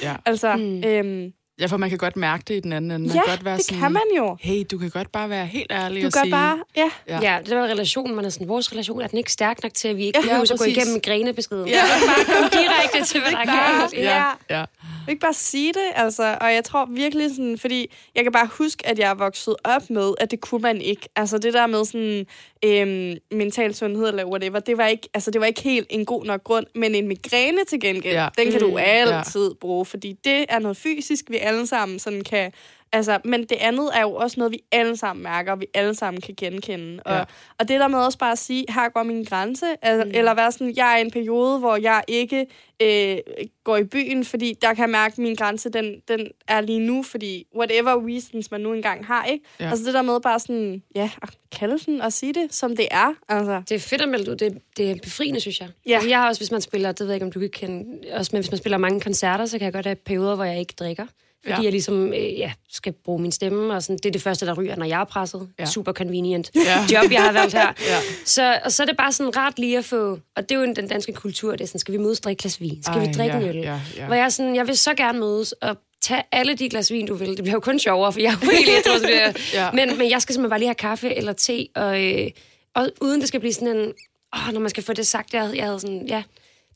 [0.03, 0.17] Ja.
[0.31, 0.85] altså, mm.
[0.85, 3.07] øhm, Ja, for man kan godt mærke det i den anden ende.
[3.09, 4.37] Man ja, kan godt være det sådan, kan man jo.
[4.41, 6.31] hey, du kan godt bare være helt ærlig Du og sige...
[6.31, 6.91] bare, ja.
[7.09, 7.19] Ja.
[7.23, 7.33] Ja.
[7.35, 9.89] ja, det var relationen, man er sådan, vores relation er den ikke stærk nok til,
[9.89, 11.69] at vi ikke Ja, behøver at gå igennem grenebeskeden.
[11.69, 11.83] Ja.
[12.07, 13.89] Bare komme direkte til, hvad der er.
[13.93, 14.23] Ja.
[14.51, 14.65] Ja, ja.
[15.09, 16.37] Ikke bare sige det, altså.
[16.41, 19.91] Og jeg tror virkelig sådan, fordi jeg kan bare huske, at jeg er vokset op
[19.91, 21.09] med, at det kunne man ikke.
[21.17, 22.27] Altså det der med sådan
[22.65, 26.25] øhm, mental sundhed eller whatever, det var, ikke, altså, det var ikke helt en god
[26.25, 26.67] nok grund.
[26.75, 28.23] Men en migræne til gengæld, Ja.
[28.23, 28.29] ja.
[28.43, 28.77] den kan du Mm.
[28.81, 29.55] altid ja.
[29.61, 32.53] bruge, fordi det er noget fysisk, vi alle sammen sådan kan...
[32.95, 35.95] Altså, men det andet er jo også noget, vi alle sammen mærker, og vi alle
[35.95, 37.03] sammen kan genkende.
[37.05, 37.25] Og, Ja.
[37.59, 40.11] og det der med også bare at sige, her går min grænse, altså, mm.
[40.15, 42.47] eller være sådan, jeg er i en periode, hvor jeg ikke
[42.83, 43.17] øh,
[43.65, 46.79] går i byen, fordi der kan jeg mærke, at min grænse, den, den er lige
[46.79, 49.45] nu, fordi whatever reasons man nu engang har, ikke?
[49.61, 49.71] Ja.
[49.71, 52.89] Altså det der med bare sådan, ja, at kalde den og sige det, som det
[52.91, 53.63] er, altså.
[53.69, 54.37] Det er fedt at melde ud.
[54.37, 55.69] Det, det er befriende, synes jeg.
[55.87, 55.95] Ja.
[55.95, 57.85] Altså, jeg har også, hvis man spiller, det ved jeg ikke, om du kan kende,
[58.13, 60.59] også, men hvis man spiller mange koncerter, så kan jeg godt have perioder, hvor jeg
[60.59, 61.07] ikke drikker.
[61.45, 61.63] Fordi Ja.
[61.63, 64.55] jeg ligesom øh, ja, skal bruge min stemme, og sådan, det er det første, der
[64.55, 65.49] ryger, når jeg er presset.
[65.59, 65.65] Ja.
[65.65, 66.79] Super convenient Ja.
[67.03, 67.73] job, jeg har valgt her.
[67.89, 67.99] Ja.
[68.25, 70.73] Så, og så er det bare sådan rart lige at få, og det er jo
[70.77, 72.83] den danske kultur, det er sådan, skal vi mødes og drikke glas vin?
[72.83, 73.57] Skal Ej, vi drikke ja, en øl?
[73.57, 74.07] ja, ja.
[74.07, 77.15] Hvor jeg sådan, jeg vil så gerne mødes og tage alle de glas vin, du
[77.15, 77.29] vil.
[77.29, 79.33] Det bliver jo kun sjovere, for jeg er jo helt det bliver...
[79.55, 79.71] Ja.
[79.73, 82.31] men, men jeg skal simpelthen bare lige have kaffe eller te, og, øh,
[82.75, 83.93] og uden det skal blive sådan en...
[84.37, 86.07] Åh, når man skal få det sagt, jeg, jeg havde sådan...
[86.09, 86.23] Ja,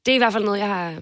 [0.06, 0.94] det er i hvert fald noget, jeg har,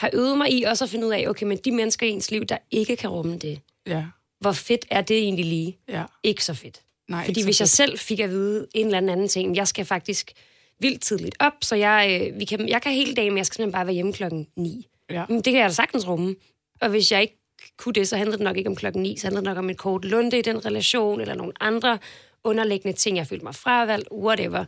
[0.00, 2.30] har øvet mig i, også at finde ud af, okay, men de mennesker i ens
[2.30, 4.04] liv, der ikke kan rumme det, Ja,
[4.40, 5.78] hvor fedt er det egentlig lige?
[5.88, 6.04] ja.
[6.22, 6.80] Ikke så fedt.
[7.08, 7.76] Nej, Fordi hvis jeg fedt.
[7.76, 10.32] selv fik at vide en eller anden anden ting, jeg skal faktisk
[10.80, 13.56] vildt tidligt op, så jeg, øh, vi kan, jeg kan hele dagen, men jeg skal
[13.56, 14.86] simpelthen bare være hjemme klokken 9.
[15.10, 15.24] Ja.
[15.28, 16.36] Men det kan jeg da sagtens rumme.
[16.80, 17.38] Og hvis jeg ikke
[17.76, 19.70] kunne det, så handlede det nok ikke om klokken 9, så handlede det nok om
[19.70, 21.98] et kort lunde i den relation, eller nogle andre
[22.44, 24.64] underliggende ting, jeg følte mig fravalgt, whatever.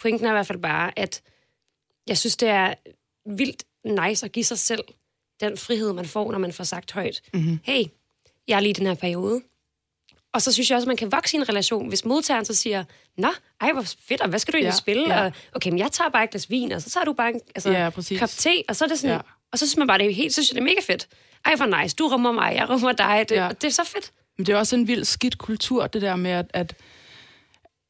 [0.00, 1.22] Pointen er i hvert fald bare, at
[2.06, 2.74] jeg synes, det er
[3.36, 4.80] vildt nice at give sig selv
[5.40, 7.58] den frihed, man får, når man får sagt højt, Mhm.
[7.62, 7.84] hey,
[8.48, 9.42] jeg er lige i den her periode,
[10.32, 12.54] og så synes jeg også, at man kan vokse i en relation, hvis modtageren så
[12.54, 12.84] siger,
[13.18, 13.28] Nå,
[13.60, 15.14] ej, hvor fedt, og hvad skal du egentlig Ja, spille?
[15.14, 15.24] ja.
[15.24, 17.40] Og, okay, men jeg tager bare et glas vin, og så tager du bare en
[17.54, 18.20] altså, Ja, præcis.
[18.20, 19.20] kop te, og så er det sådan, Ja.
[19.52, 21.08] og så synes man bare, det er helt, så synes jeg, det er mega fedt.
[21.44, 23.48] Ej, hvor nice, du rummer mig, jeg rummer dig, det, ja.
[23.48, 24.12] det er så fedt.
[24.38, 26.74] Men det er også en vild skidt kultur, det der med, at, at,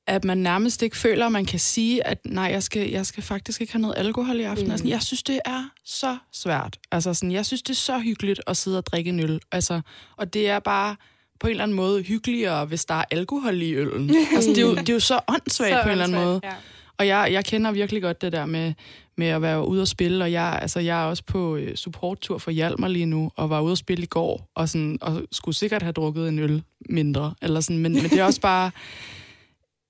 [0.06, 3.22] at man nærmest ikke føler, at man kan sige, at nej, jeg skal, jeg skal
[3.22, 4.66] faktisk ikke have noget alkohol i aften.
[4.66, 4.70] Mm.
[4.70, 6.78] Altså, jeg synes, det er så svært.
[6.92, 9.40] Altså, sådan, jeg synes, det er så hyggeligt at sidde og drikke en øl.
[9.52, 9.80] Altså,
[10.16, 10.96] og det er bare
[11.40, 14.10] på en eller anden måde hyggeligere, hvis der er alkohol i øllen.
[14.34, 16.40] altså, det, er jo, det er jo så åndssvagt på en eller anden måde.
[16.44, 16.52] Ja.
[16.98, 18.72] Og jeg, jeg kender virkelig godt det der med,
[19.16, 22.38] med at være ude og spille, og jeg, altså, jeg er også på øh, supporttur
[22.38, 25.54] for Hjalmar lige nu, og var ude at spille i går, og, sådan, og skulle
[25.54, 27.34] sikkert have drukket en øl mindre.
[27.42, 28.70] Eller sådan, men, men det er også bare...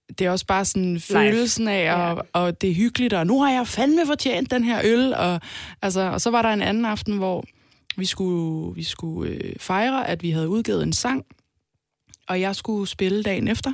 [0.08, 3.50] Det er også bare sådan følelsen af, og, og det er hyggeligt, og nu har
[3.50, 5.14] jeg fandme fortjent den her øl.
[5.14, 5.40] Og,
[5.82, 7.44] altså, og så var der en anden aften, hvor
[7.96, 11.24] vi skulle, vi skulle øh, fejre, at vi havde udgivet en sang,
[12.28, 13.72] og jeg skulle spille dagen efter.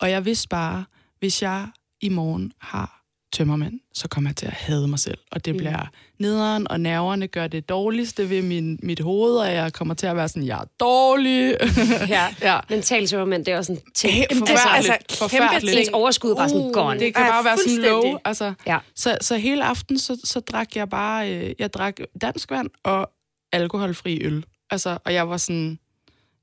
[0.00, 0.84] Og jeg vidste bare,
[1.18, 1.66] hvis jeg
[2.00, 3.03] i morgen har
[3.34, 5.18] tømmermænd, så kommer jeg til at hade mig selv.
[5.30, 5.86] Og det bliver
[6.18, 10.16] nederen, og nerverne gør det dårligste ved min, mit hoved, og jeg kommer til at
[10.16, 11.56] være sådan, jeg er dårlig.
[12.08, 12.26] Ja.
[12.42, 12.60] ja.
[12.70, 14.12] Mental tømmermænd, det er også en ting.
[14.14, 14.92] Helt Altså, forfærdeligt.
[14.92, 15.78] altså, kæmpe forfærdeligt.
[15.78, 17.00] ens overskud er bare sådan gone.
[17.00, 18.18] Det kan bare være sådan low.
[18.24, 18.78] Altså, Ja.
[18.96, 23.10] så, så hele aften, så, så drak jeg bare, øh, jeg drak dansk vand og
[23.52, 24.44] alkoholfri øl.
[24.70, 25.78] Altså, og jeg var sådan,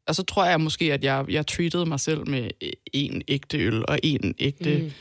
[0.07, 2.49] og så tror jeg måske, at jeg, jeg treatede mig selv med
[2.93, 4.91] en ægte øl og en ægte, mm.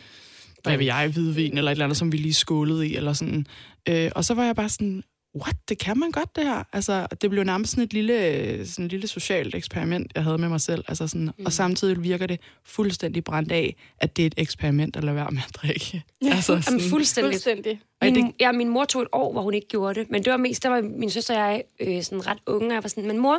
[0.62, 3.46] Hvad ved jeg, hvidvin eller et eller andet, som vi lige skålede i, eller sådan.
[3.88, 5.02] Øh, og så var jeg bare sådan,
[5.36, 6.62] what, det kan man godt det her.
[6.72, 10.48] Altså, det blev nærmest sådan et lille, sådan et lille socialt eksperiment, jeg havde med
[10.48, 10.84] mig selv.
[10.88, 11.46] Altså sådan, mm.
[11.46, 15.30] Og samtidig virker det fuldstændig brændt af, at det er et eksperiment at lade være
[15.30, 16.02] med at drikke.
[16.24, 17.32] Ja, altså, Jamen, fuldstændig.
[17.32, 17.80] Fuldstændig.
[18.02, 20.10] Min, det- ja, min mor tog et år, hvor hun ikke gjorde det.
[20.10, 22.74] Men det var mest, der var min søster og jeg øh, sådan ret unge, og
[22.74, 23.34] jeg var sådan, men mor,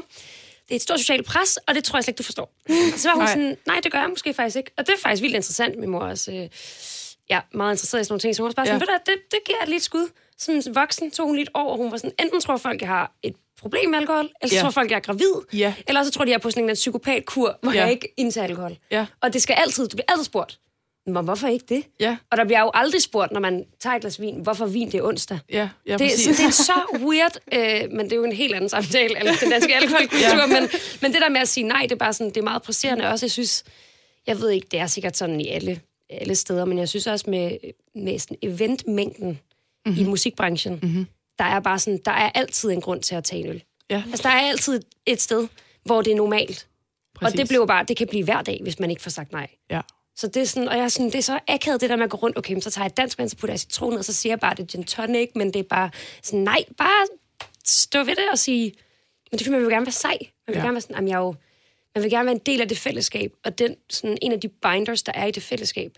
[0.65, 2.53] det er et stort socialt pres, og det tror jeg slet ikke, du forstår.
[2.97, 3.33] Så var hun Nej.
[3.33, 4.71] sådan, nej, det gør jeg måske faktisk ikke.
[4.77, 6.31] Og det er faktisk vildt interessant, min mor også.
[6.31, 6.47] Øh,
[7.29, 8.35] ja, meget interesseret i sådan nogle ting.
[8.35, 8.85] Så hun var bare sådan, Ja.
[8.91, 10.07] ved du, det, det giver jeg lige et skud.
[10.37, 12.89] Sådan voksen tog hun lige et år, og hun var sådan, enten tror folk, jeg
[12.89, 14.61] har et problem med alkohol, eller så Ja.
[14.61, 15.73] tror folk, jeg er gravid, Ja.
[15.87, 17.81] eller så tror de, jeg er på sådan en psykopatkur, hvor Ja.
[17.81, 18.77] jeg ikke indtager alkohol.
[18.91, 19.05] Ja.
[19.21, 20.59] Og det skal altid, du bliver altid spurgt,
[21.05, 21.83] men hvorfor ikke det?
[21.99, 24.91] Ja, Og der bliver jo aldrig spurgt, når man tager et glas vin, hvorfor vin
[24.91, 25.39] det er onsdag.
[25.51, 26.23] ja, ja, Det, præcis.
[26.37, 29.33] så, det er så weird, øh, men det er jo en helt anden samtale, eller
[29.41, 30.45] den danske alkoholkultur, ja.
[30.45, 30.69] men,
[31.01, 33.07] men det der med at sige nej, det er bare sådan, det er meget presserende
[33.09, 33.25] også.
[33.25, 33.63] Jeg synes,
[34.27, 35.81] jeg ved ikke, det er sikkert sådan i alle,
[36.11, 37.57] alle steder, men jeg synes også med,
[37.95, 39.39] med sådan eventmængden
[39.85, 40.01] mm-hmm.
[40.01, 41.05] i musikbranchen, mm-hmm.
[41.39, 43.63] der er bare sådan, der er altid en grund til at tage en øl.
[43.89, 44.03] Ja.
[44.07, 45.47] Altså, der er altid et sted,
[45.83, 46.67] hvor det er normalt
[47.21, 49.47] Og det, blev bare, det kan blive hver dag, hvis man ikke får sagt nej.
[49.69, 49.81] Ja.
[50.15, 52.03] Så det er sådan, og jeg er sådan, det er så akavet, det der med
[52.03, 54.05] at gå rundt, okay, så tager jeg et dansk vand, så putter jeg citron og
[54.05, 55.89] så siger jeg bare, det er gin tonic, men det er bare
[56.23, 57.07] sådan, nej, bare
[57.65, 58.63] stå ved det og sige,
[59.31, 60.17] men det er fordi, man vil gerne være sej.
[60.19, 60.61] Man vil Ja.
[60.61, 61.35] gerne være sådan, jamen, jeg er jo,
[61.95, 64.47] man vil gerne være en del af det fællesskab, og den, sådan, en af de
[64.49, 65.91] binders, der er i det fællesskab,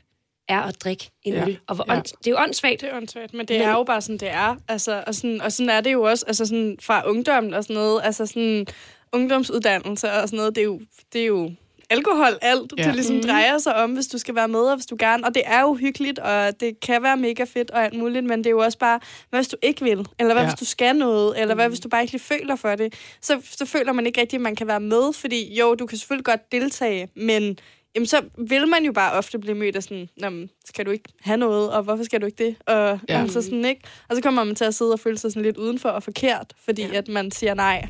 [0.48, 1.42] er at drikke en Ja.
[1.48, 1.60] øl.
[1.68, 1.98] Og hvor Ja.
[1.98, 2.82] ånds, det er jo åndssvagt.
[2.82, 4.56] Det er åndssvagt, men det Men- er jo bare sådan, det er.
[4.68, 7.74] Altså, og, sådan, og sådan er det jo også altså sådan, fra ungdommen og sådan
[7.74, 8.02] noget.
[8.04, 8.66] Altså sådan
[9.14, 10.56] ungdomsuddannelse og sådan noget.
[10.56, 10.82] Det er jo,
[11.14, 11.52] det er jo
[11.94, 12.84] alkohol, alt Ja.
[12.84, 15.24] det ligesom drejer sig om, hvis du skal være med, og hvis du gerne...
[15.26, 18.40] Og det er jo hyggeligt, og det kan være mega fedt og alt muligt, men
[18.40, 20.08] det er jo også bare, hvad hvis du ikke vil?
[20.20, 20.50] Eller hvad Ja.
[20.50, 21.42] hvis du skal noget?
[21.42, 22.94] Eller hvad hvis du bare ikke lige føler for det?
[23.22, 25.98] Så, så føler man ikke rigtigt, at man kan være med, fordi jo, du kan
[25.98, 27.58] selvfølgelig godt deltage, men
[27.96, 30.92] jamen, så vil man jo bare ofte blive mødt af sådan, Nå, men, skal du
[30.92, 32.56] ikke have noget, og hvorfor skal du ikke det?
[32.68, 33.22] Og, Ja.
[33.22, 33.82] altså sådan, ikke?
[34.10, 36.54] og så kommer man til at sidde og føle sig sådan lidt udenfor og forkert,
[36.66, 36.98] fordi ja.
[36.98, 37.88] at man siger nej.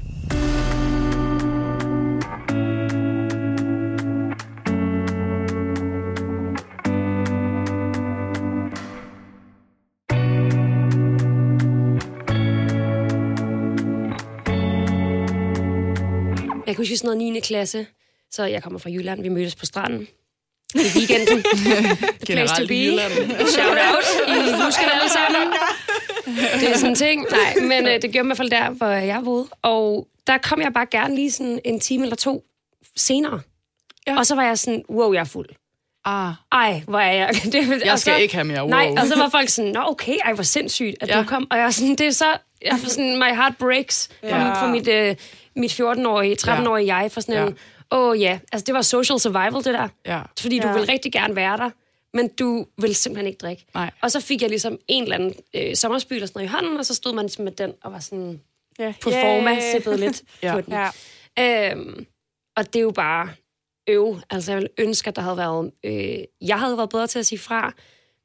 [16.73, 17.39] Jeg kan huske sådan noget 9.
[17.39, 17.85] klasse,
[18.31, 20.07] så jeg kommer fra Jylland, vi mødtes på stranden
[20.75, 21.43] i weekenden.
[22.25, 22.99] The place to be.
[23.47, 24.05] Shout out.
[24.27, 25.53] I husker det alle sammen.
[26.61, 27.25] Det er sådan en ting.
[27.31, 29.47] Nej, men øh, det gjorde mig i hvert fald der, hvor jeg boede.
[29.61, 32.43] Og der kom jeg bare gerne lige sådan en time eller to
[32.95, 33.41] senere.
[34.07, 34.17] Ja.
[34.17, 35.49] Og så var jeg sådan, wow, jeg er fuld.
[36.05, 37.29] Ah, Ej, hvor er jeg...
[37.53, 38.61] Det, jeg skal så, ikke have mere.
[38.61, 38.69] Wow.
[38.69, 41.17] Nej, og så var folk sådan, nå okay, ej, hvor sindssygt, at ja.
[41.17, 41.47] Du kom.
[41.51, 42.37] Og jeg er sådan, det er så...
[42.61, 44.45] Jeg får sådan, my heart breaks for, ja.
[44.45, 44.63] Ja.
[44.63, 45.15] for mit, øh,
[45.55, 47.11] mit 14-årige, 13-årige jeg.
[47.11, 47.47] For sådan Ja.
[47.47, 47.57] en,
[47.91, 49.87] åh oh, ja, altså det var social survival, det der.
[50.05, 50.21] Ja.
[50.39, 50.73] Fordi du Ja.
[50.73, 51.69] vil rigtig gerne være der,
[52.13, 53.65] men du vil simpelthen ikke drikke.
[53.73, 53.91] Nej.
[54.01, 56.77] Og så fik jeg ligesom en eller anden øh, sommerspyl eller sådan noget i hånden,
[56.79, 58.41] og så stod man ligesom med den og var sådan
[58.79, 58.93] Ja.
[59.01, 60.53] på forma, sippede lidt Ja.
[60.53, 60.73] på den.
[60.73, 61.71] Ja.
[61.71, 62.05] Øhm,
[62.57, 63.29] og det er jo bare
[63.89, 64.19] øv.
[64.29, 65.71] Altså, jeg ville ønske, at der havde været...
[65.83, 67.73] Øh, jeg havde været bedre til at sige fra,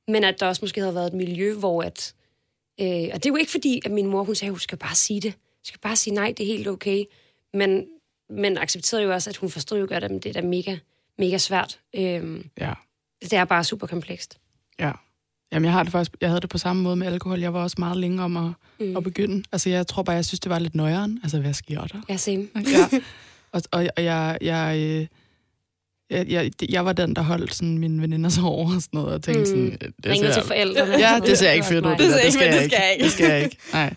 [0.08, 2.14] men at der også måske havde været et miljø, hvor at...
[2.80, 4.94] Øh, og det er jo ikke fordi, at min mor, hun sagde, hun skal bare
[4.94, 5.34] sige det.
[5.64, 7.04] Skal bare sige nej, det er helt okay.
[7.54, 7.84] Men,
[8.30, 10.76] men accepterede jo også, at hun forstod jo godt, at det er da mega,
[11.18, 11.78] mega svært.
[11.96, 12.72] Øhm, Ja.
[13.22, 14.38] det er bare super komplekst.
[14.80, 14.92] Ja.
[15.52, 17.40] Jamen, jeg har det faktisk, jeg havde det på samme måde med alkohol.
[17.40, 18.96] Jeg var også meget længe om at, mm.
[18.96, 19.44] at begynde.
[19.52, 21.20] Altså, jeg tror bare, jeg synes, det var lidt nøjeren.
[21.22, 22.00] Altså, hvad sker der?
[22.08, 22.48] Ja, same.
[22.72, 22.98] Ja.
[23.52, 25.08] Og, og, og jeg, jeg,
[26.10, 29.14] jeg, jeg, jeg var den, der holdt sådan mine veninder så over og sådan noget,
[29.14, 29.46] og tænkte Mm.
[29.46, 29.70] sådan...
[29.96, 30.92] Det Ringede ser- til forældrene.
[30.98, 31.90] Ja, det ser ikke fedt ud.
[31.90, 32.76] Det, det det skal jeg ikke.
[33.04, 33.56] Det skal jeg ikke.
[33.72, 33.94] Nej.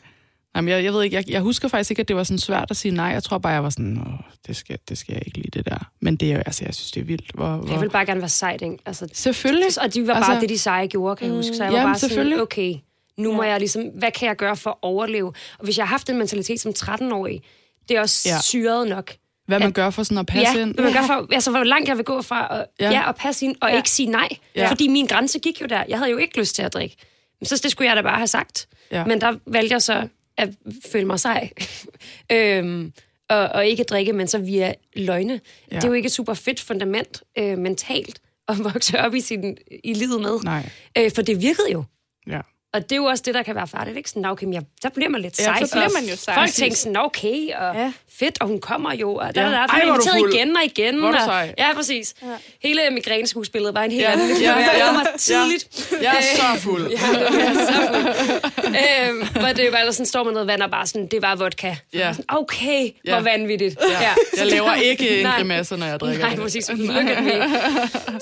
[0.55, 2.71] Jamen, jeg, jeg ved ikke, jeg, jeg husker faktisk ikke, at det var sådan svært
[2.71, 3.05] at sige nej.
[3.05, 4.13] Jeg tror bare, jeg var sådan, Åh,
[4.47, 5.89] det, skal, det skal jeg ikke lide, det der.
[5.99, 7.31] Men det er jo, altså, jeg synes, det er vildt.
[7.33, 7.71] Hvor, hvor...
[7.71, 8.77] Jeg vil bare gerne være sejt, ikke?
[8.85, 9.67] Altså, Selvfølgelig.
[9.81, 11.55] og de var bare Altså- det, de seje gjorde, kan jeg huske.
[11.55, 12.75] Så jeg var Jamen, bare sådan, okay,
[13.17, 15.27] nu må jeg ligesom, hvad kan jeg gøre for at overleve?
[15.59, 17.41] Og hvis jeg har haft den mentalitet som 13-årig,
[17.89, 18.35] det er også Ja.
[18.35, 18.41] ja.
[18.41, 19.11] syret nok.
[19.47, 20.73] Hvad man at- gør for sådan at passe ja, ind.
[20.73, 22.85] hvad man gør for, altså, hvor langt jeg vil gå fra at, Ja.
[22.85, 22.91] ja.
[22.99, 23.73] Ja, at passe ind og Ja.
[23.73, 23.77] ja.
[23.79, 24.27] ikke sige nej.
[24.55, 24.61] Ja.
[24.61, 24.69] Ja.
[24.69, 25.83] Fordi min grænse gik jo der.
[25.89, 26.95] Jeg havde jo ikke lyst til at drikke.
[27.39, 28.67] Men så det skulle jeg da bare have sagt.
[28.91, 29.05] Ja.
[29.05, 30.07] Men der valgte jeg så
[30.41, 30.49] at
[30.91, 31.49] føle mig sej.
[32.31, 32.93] øhm,
[33.29, 35.33] og, og ikke drikke, men så via løgne.
[35.33, 35.39] Ja.
[35.71, 35.75] Ja.
[35.75, 39.57] Det er jo ikke et super fedt fundament øh, mentalt at vokse op i, sin,
[39.83, 40.39] i livet med.
[40.43, 40.69] Nej.
[40.97, 41.83] Øh, for det virkede jo.
[42.27, 42.41] Ja.
[42.73, 43.97] Og det er jo også det, der kan være farligt.
[43.97, 44.09] Ikke?
[44.09, 45.59] Sådan, "Nå, okay, men jeg, der bliver man lidt Ja, sej.
[45.65, 46.33] så bliver og man jo sej.
[46.35, 47.81] Folk tænker sådan, "Nå, okay, og Ja.
[47.81, 47.91] ja.
[48.19, 49.15] fedt, og hun kommer jo.
[49.15, 49.47] Og der, Ja.
[49.47, 50.99] der, der, Ej, der, er du inviteret igen og igen.
[50.99, 51.53] Hvor er du og, sej.
[51.57, 52.13] Ja, præcis.
[52.21, 52.27] Ja.
[52.63, 54.09] Hele migræneskuespillet var en helt Ja.
[54.09, 54.13] ja.
[54.23, 54.41] anden.
[54.41, 55.17] Ja, Jeg ja, mig ja.
[55.17, 55.91] tidligt.
[56.01, 56.91] Jeg er så fuld.
[56.91, 58.75] Ja, jeg er så fuld.
[59.09, 61.35] øhm, hvor det jo bare sådan, står med noget vand og bare sådan, det var
[61.35, 61.75] vodka.
[61.93, 62.13] Ja.
[62.13, 63.11] Sådan, okay, Ja.
[63.13, 63.77] hvor vanvittigt.
[64.01, 64.13] Ja.
[64.37, 66.65] Jeg laver ikke en grimasse, når jeg drikker Nej, præcis.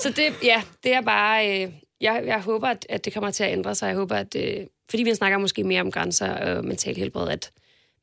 [0.02, 1.62] Så det, ja, det er bare...
[1.62, 1.68] Øh,
[2.00, 3.86] jeg, jeg håber, at, at det kommer til at ændre sig.
[3.86, 4.36] Jeg håber, at...
[4.36, 7.52] Øh, fordi vi snakker måske mere om grænser og mental helbred, at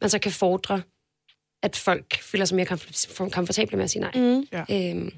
[0.02, 0.82] man så kan fordre,
[1.64, 4.12] at folk føler sig mere komf- komfortable med at sige nej.
[4.16, 4.48] Mm.
[4.52, 4.90] Ja.
[4.92, 5.12] Øhm,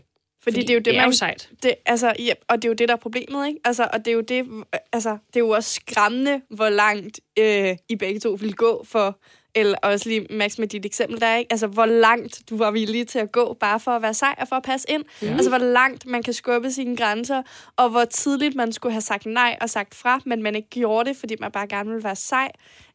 [0.43, 1.49] Fordi, det er jo det, det er man, jo sejt.
[1.63, 3.59] det, altså, ja, og det er jo det, der er problemet, ikke?
[3.65, 4.45] Altså, og det er jo det,
[4.93, 9.19] altså, det er jo også skræmmende, hvor langt øh, I begge to vil gå for,
[9.55, 11.51] eller også lige, Max, med dit eksempel der, ikke?
[11.51, 14.47] Altså, hvor langt du var villig til at gå, bare for at være sej og
[14.47, 15.03] for at passe ind.
[15.21, 15.27] Ja.
[15.27, 17.43] Altså, hvor langt man kan skubbe sine grænser,
[17.75, 21.09] og hvor tidligt man skulle have sagt nej og sagt fra, men man ikke gjorde
[21.09, 22.51] det, fordi man bare gerne ville være sej.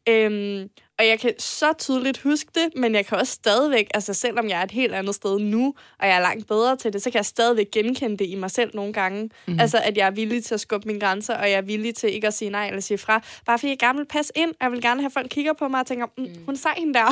[0.09, 4.49] Øhm, og jeg kan så tydeligt huske det, men jeg kan også stadigvæk, altså selvom
[4.49, 7.11] jeg er et helt andet sted nu, og jeg er langt bedre til det, så
[7.11, 9.23] kan jeg stadigvæk genkende det i mig selv nogle gange.
[9.23, 9.59] Mm-hmm.
[9.59, 12.13] Altså, at jeg er villig til at skubbe mine grænser, og jeg er villig til
[12.13, 13.21] ikke at sige nej eller sige fra.
[13.45, 15.67] Bare fordi jeg gerne vil passe ind, og jeg vil gerne have, folk kigger på
[15.67, 17.05] mig og tænker, mm, hun er sej hende der.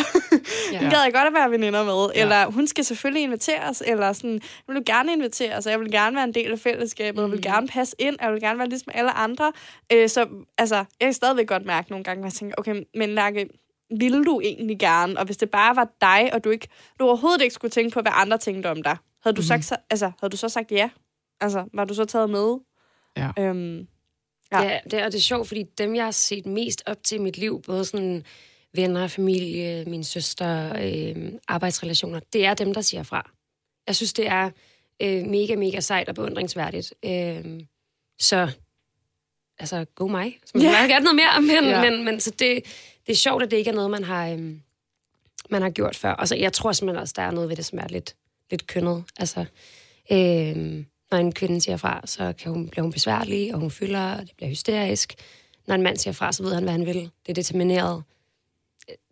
[0.71, 0.79] Ja.
[0.81, 2.13] hun gad jeg godt at være veninder med.
[2.15, 2.21] Ja.
[2.21, 6.15] Eller hun skal selvfølgelig inviteres, eller sådan, jeg vil gerne inviteres, og jeg vil gerne
[6.15, 8.69] være en del af fællesskabet, jeg vil gerne passe ind, og jeg vil gerne være
[8.69, 9.51] ligesom alle andre.
[9.93, 13.09] Øh, så altså, jeg kan stadigvæk godt mærke nogle gange, at jeg tænker, okay, men
[13.09, 13.49] Lærke,
[13.99, 15.19] ville du egentlig gerne?
[15.19, 16.67] Og hvis det bare var dig, og du, ikke,
[16.99, 19.47] du overhovedet ikke skulle tænke på, hvad andre tænkte om dig, Havde du, Mhm.
[19.47, 20.89] sagt, så- altså, havde du så sagt ja?
[21.41, 22.57] Altså, var du så taget med?
[23.17, 23.29] Ja.
[23.39, 23.87] Øhm,
[24.51, 24.61] Ja.
[24.61, 24.63] Ja.
[24.63, 27.03] Det, er, det, er, og det er sjovt, fordi dem, jeg har set mest op
[27.03, 28.23] til i mit liv, både sådan
[28.75, 33.31] venner, familie, min søster, øh, arbejdsrelationer, det er dem, der siger fra.
[33.87, 34.49] Jeg synes, det er
[35.01, 36.93] øh, mega, mega sejt og beundringsværdigt.
[37.05, 37.45] Øh,
[38.19, 38.51] så,
[39.59, 40.39] altså, go mig.
[40.45, 40.81] Så man Ja.
[40.81, 41.81] vil gerne noget mere, men, Ja.
[41.91, 42.39] men, men så det,
[43.07, 44.55] det er sjovt, at det ikke er noget, man har, øh,
[45.49, 46.11] man har gjort før.
[46.13, 48.15] Og så, jeg tror simpelthen også, der er noget ved det, som er lidt,
[48.51, 49.03] lidt kønnet.
[49.17, 49.39] Altså,
[50.11, 54.13] øh, når en kvinde siger fra, så kan hun, bliver hun besværlig, og hun fylder,
[54.15, 55.13] og det bliver hysterisk.
[55.67, 56.95] Når en mand siger fra, så ved han, hvad han vil.
[56.95, 58.03] Det er determineret.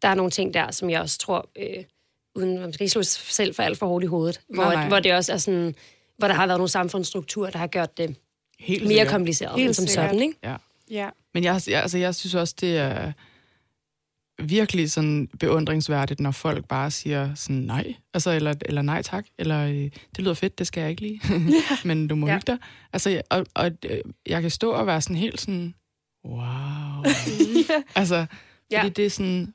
[0.02, 1.84] Der er nogle ting der, som jeg også tror, øh,
[2.36, 4.74] uden man skal ikke slå sig selv for alt for hårdt i hovedet, hvor, Nej,
[4.76, 4.88] nej.
[4.88, 5.76] hvor det også er sådan,
[6.18, 8.16] hvor der har været nogle samfundsstrukturer, der har gjort det
[8.62, 9.07] Helt mere sikkert.
[9.07, 10.09] kompliceret Helt end som sikkert.
[10.09, 10.38] sådan, ikke?
[10.43, 10.55] Ja.
[10.91, 11.09] ja.
[11.34, 13.12] Men jeg, jeg, altså, jeg synes også, det er
[14.43, 19.66] virkelig sådan beundringsværdigt, når folk bare siger sådan nej, altså, eller, eller nej tak, eller
[19.66, 21.22] øh, det lyder fedt, det skal jeg ikke lige,
[21.88, 22.32] men du må Ja.
[22.34, 22.38] ja.
[22.38, 22.57] hygge dig.
[22.93, 23.97] Altså, jeg- og, og øh,
[24.28, 25.74] jeg kan stå og være sådan helt sådan,
[26.26, 27.03] wow.
[27.95, 28.36] altså, fordi
[28.72, 28.89] Ja.
[28.89, 29.53] det er sådan,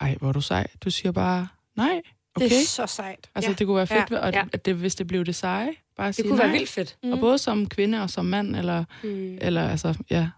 [0.00, 2.00] ej, hvor er du sej, du siger bare nej,
[2.34, 2.48] okay.
[2.48, 3.30] Det er så sejt.
[3.34, 3.54] Altså, Ja.
[3.58, 4.16] det kunne være fedt, Ja.
[4.16, 4.28] ja.
[4.28, 4.44] at, Ja.
[4.52, 6.46] at det, hvis det blev det seje, bare Det sige kunne nej.
[6.46, 6.96] være vildt fedt.
[7.12, 9.38] Og både som kvinde og som mand, eller, Mm.
[9.40, 10.28] eller altså, ja.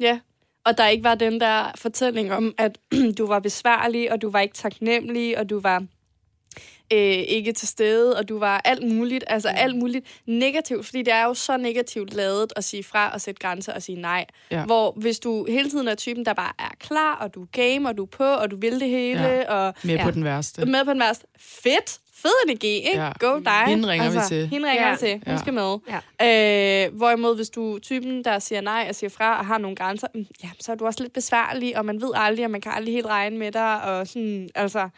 [0.00, 0.18] Ja,
[0.64, 2.78] og der ikke var den der fortælling om, at
[3.18, 5.84] du var besværlig, og du var ikke taknemmelig, og du var
[6.92, 6.98] øh,
[7.28, 11.24] ikke til stede, og du var alt muligt, altså alt muligt negativt, fordi det er
[11.24, 14.24] jo så negativt lavet at sige fra og sætte grænser og sige nej.
[14.50, 14.64] Ja.
[14.64, 17.88] Hvor hvis du hele tiden er typen, der bare er klar, og du er game,
[17.88, 19.52] og du er på, og du vil det hele, Ja.
[19.54, 20.04] og Med Ja.
[20.04, 20.66] på den værste.
[20.66, 23.02] med på den værste, fedt, fed energi, ikke?
[23.02, 23.12] Ja.
[23.18, 23.62] Go dig.
[23.66, 24.46] Hende ringer vi til.
[24.48, 24.92] Hende ringer Ja.
[24.92, 25.12] vi til.
[25.12, 25.36] Hun Ja.
[25.38, 25.76] skal med.
[26.20, 26.86] Ja.
[26.86, 29.76] Øh, hvorimod, hvis du er typen, der siger nej og siger fra og har nogle
[29.76, 32.60] grænser, mm, ja, så er du også lidt besværlig, og man ved aldrig, og man
[32.60, 34.88] kan aldrig helt regne med dig, og sådan, altså...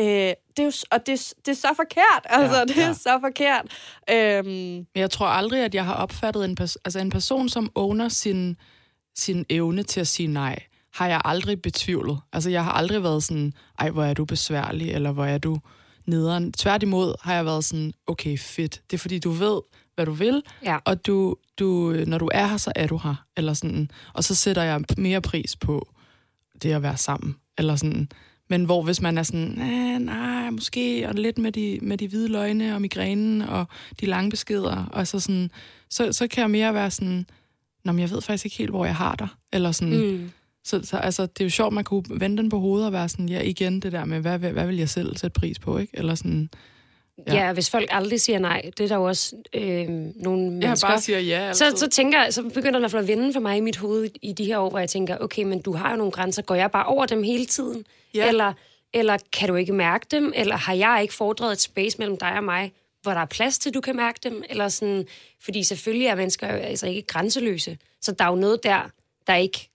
[0.00, 2.92] Øh, det er jo, og det, det er så forkert, altså, Ja, det er ja.
[2.92, 3.64] så forkert.
[4.10, 7.70] Øhm, Men jeg tror aldrig, at jeg har opfattet en, pers- altså en person, som
[7.74, 8.56] owner sin,
[9.16, 10.58] sin evne til at sige nej,
[10.94, 12.18] har jeg aldrig betvivlet.
[12.32, 15.58] Altså, jeg har aldrig været sådan, ej, hvor er du besværlig, eller hvor er du
[16.06, 16.52] nederen.
[16.52, 18.82] Tværtimod har jeg været sådan, okay, fedt.
[18.90, 19.60] Det er fordi, du ved,
[19.94, 20.78] hvad du vil, Ja.
[20.84, 23.24] og du, du, når du er her, så er du her.
[23.36, 23.90] Eller sådan.
[24.14, 25.88] Og så sætter jeg mere pris på
[26.62, 27.36] det at være sammen.
[27.58, 28.08] Eller sådan.
[28.50, 32.08] Men hvor hvis man er sådan, nej, nej, måske, og lidt med de, med de
[32.08, 33.66] hvide løgne og migrænen og
[34.00, 35.50] de lange beskeder, og så, sådan,
[35.90, 37.26] så, så kan jeg mere være sådan,
[37.84, 39.28] Nå, men jeg ved faktisk ikke helt, hvor jeg har dig.
[39.52, 40.30] Eller sådan, mm.
[40.66, 43.08] Så, så altså, det er jo sjovt, man kunne vende den på hovedet og være
[43.08, 45.78] sådan, ja, igen det der med, hvad, hvad, hvad vil jeg selv sætte pris på,
[45.78, 45.98] ikke?
[45.98, 46.48] Eller sådan,
[47.26, 47.34] Ja.
[47.34, 47.52] Ja.
[47.52, 50.96] hvis folk aldrig siger nej, det er der jo også øh, nogle mennesker.
[50.96, 53.40] siger ja så, så tænker jeg, så begynder det i hvert fald at vende for
[53.40, 55.90] mig i mit hoved i de her år, hvor jeg tænker, okay, men du har
[55.90, 57.84] jo nogle grænser, går jeg bare over dem hele tiden?
[58.14, 58.28] Ja.
[58.28, 58.52] Eller,
[58.92, 60.32] eller kan du ikke mærke dem?
[60.36, 63.58] Eller har jeg ikke fordret et space mellem dig og mig, hvor der er plads
[63.58, 64.42] til, du kan mærke dem?
[64.50, 65.06] Eller sådan,
[65.40, 68.80] fordi selvfølgelig er mennesker jo altså ikke grænseløse, så der er jo noget der,
[69.26, 69.70] der ikke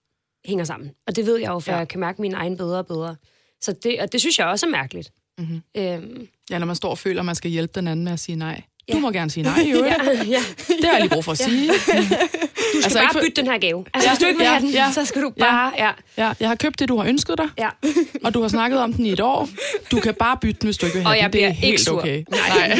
[0.45, 0.89] hænger sammen.
[1.07, 1.75] Og det ved jeg jo, for Ja.
[1.75, 1.79] ja.
[1.79, 3.15] jeg kan mærke min egen bedre og bedre.
[3.61, 5.11] Så det, og det synes jeg også er mærkeligt.
[5.37, 5.61] Mhm.
[5.77, 8.19] Øhm, Ja, når man står og føler, at man skal hjælpe den anden med at
[8.19, 8.61] sige nej.
[8.89, 8.93] Ja.
[8.93, 9.77] Du må gerne sige nej, jo.
[9.85, 9.95] ja,
[10.27, 10.39] ja.
[10.67, 11.67] Det har jeg lige brug for at sige.
[11.67, 11.95] Du skal
[12.83, 13.85] Altså, bare for- bytte den her gave.
[13.93, 15.43] Altså, Ja, hvis du ikke vil ja, have den, ja, så skal du ja.
[15.43, 15.71] bare...
[15.77, 17.69] Ja, Ja, jeg har købt det, du har ønsket dig, ja.
[18.25, 19.49] og du har snakket om den i et år.
[19.91, 21.31] Du kan bare bytte den, hvis du ikke vil have Og jeg den.
[21.33, 21.99] Det bliver er helt ikke sur.
[21.99, 22.23] okay.
[22.29, 22.77] Nej.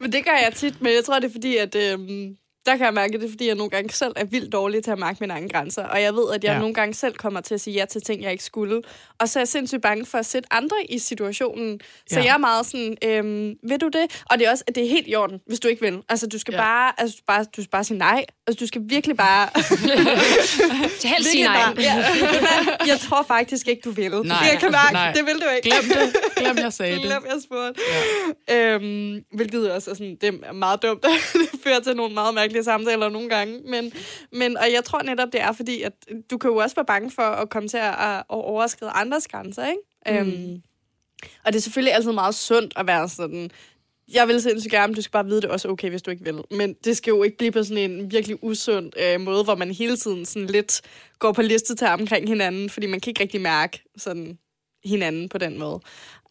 [0.00, 2.36] Men det gør jeg tit, men jeg tror, det er fordi, at øhm,
[2.66, 4.90] der kan jeg mærke, det er fordi, jeg nogle gange selv er vildt dårlig til
[4.90, 5.84] at mærke mine egne grænser.
[5.84, 6.58] Og jeg ved, at jeg Ja.
[6.58, 8.82] nogle gange selv kommer til at sige ja til ting, jeg ikke skulle.
[9.20, 11.80] Og så er jeg sindssygt bange for at sætte andre i situationen.
[12.10, 12.24] Så Ja.
[12.24, 14.22] jeg er meget sådan, øhm, vil du det?
[14.30, 15.98] Og det er også, det er helt i orden, hvis du ikke vil.
[16.08, 16.60] Altså, du skal Ja.
[16.60, 18.24] bare, altså, du bare, du skal bare sige nej.
[18.46, 19.48] Altså, du skal virkelig bare...
[20.98, 21.56] Så helst sige nej.
[21.56, 22.04] Bare, ja.
[22.92, 24.10] jeg tror faktisk ikke, du vil.
[24.10, 24.36] Nej.
[24.52, 25.12] jeg kan mærke, Nej.
[25.12, 25.70] det vil du ikke.
[25.70, 26.16] Glem det.
[26.36, 27.02] Glem, jeg sagde det.
[27.02, 27.80] Glem, jeg spurgte.
[28.48, 28.74] Ja.
[28.74, 31.02] Øhm, hvilket også er sådan, det er meget dumt.
[31.02, 33.60] det fører til nogle meget mærkelige samtaler nogle gange.
[33.66, 33.92] Men,
[34.32, 35.92] men, og jeg tror netop, det er fordi, at
[36.30, 39.66] du kan jo også være bange for at komme til at, at overskride andres grænser,
[39.66, 40.22] ikke?
[40.24, 40.30] Mm.
[40.30, 40.62] Øhm,
[41.44, 43.50] og det er selvfølgelig altid meget sundt at være sådan,
[44.12, 46.24] jeg vil sindssygt gerne, du skal bare vide det er også okay, hvis du ikke
[46.24, 46.40] vil.
[46.50, 49.70] Men det skal jo ikke blive på sådan en virkelig usund øh, måde, hvor man
[49.70, 50.80] hele tiden sådan lidt
[51.18, 54.38] går på liste til omkring hinanden, fordi man kan ikke rigtig mærke sådan
[54.84, 55.80] hinanden på den måde.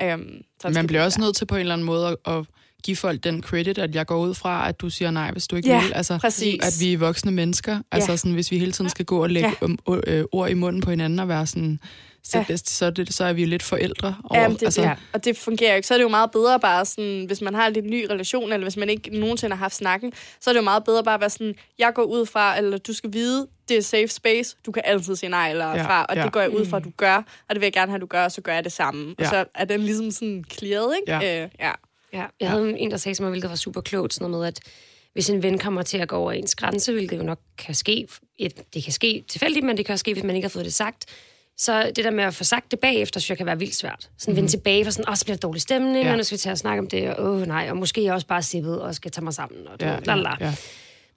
[0.02, 1.26] Øhm, skal Man bliver også være.
[1.28, 2.46] nødt til på en eller anden måde at, at
[2.84, 5.56] give folk den credit, at jeg går ud fra, at du siger nej, hvis du
[5.56, 5.94] ikke Ja, vil.
[5.94, 6.66] Altså, præcis.
[6.66, 7.80] At vi er voksne mennesker.
[7.92, 9.68] Altså, sådan, hvis vi hele tiden skal gå og lægge Ja.
[9.88, 9.96] ja.
[10.08, 11.80] øh, ord i munden på hinanden og være sådan,
[12.24, 12.46] så, Ja.
[12.50, 12.54] ja.
[12.54, 14.16] det, så, er det, så er vi jo lidt forældre.
[14.24, 14.92] Over, Jamen, det, altså, det.
[15.14, 15.88] Og det fungerer jo ikke.
[15.88, 18.52] Så er det jo meget bedre bare sådan, hvis man har en lidt ny relation,
[18.54, 21.14] eller hvis man ikke nogensinde har haft snakken, så er det jo meget bedre bare
[21.16, 24.56] at være sådan, jeg går ud fra, eller du skal vide, det er safe space,
[24.66, 26.24] du kan altid sige nej eller Ja, ja, fra, og ja.
[26.24, 28.02] det går jeg ud fra, at du gør, og det vil jeg gerne have, at
[28.02, 29.16] du gør, og så gør jeg det samme.
[29.20, 29.24] Ja.
[29.24, 29.26] Ja.
[29.26, 31.26] Og så er den ligesom sådan clearet, ikke?
[31.26, 31.44] Ja.
[31.44, 31.72] Øh, ja.
[32.14, 34.48] Ja, jeg havde en, der sagde til mig, hvilket var super klogt, sådan noget med,
[34.48, 34.60] at
[35.14, 38.08] hvis en ven kommer til at gå over ens grænse, hvilket jo nok kan ske,
[38.38, 40.66] et, det kan ske tilfældigt, men det kan også ske, hvis man ikke har fået
[40.66, 41.06] det sagt,
[41.58, 44.10] så det der med at få sagt det bagefter, synes jeg kan være vildt svært.
[44.18, 44.36] Sådan mm-hmm.
[44.36, 46.12] vende tilbage for sådan, åh, så bliver dårlig stemning, ja.
[46.12, 48.14] og nu skal vi tage og snakke om det, og åh nej, og måske jeg
[48.14, 50.56] også bare sippet og skal tage mig sammen, og Ja, ja, ja, ja.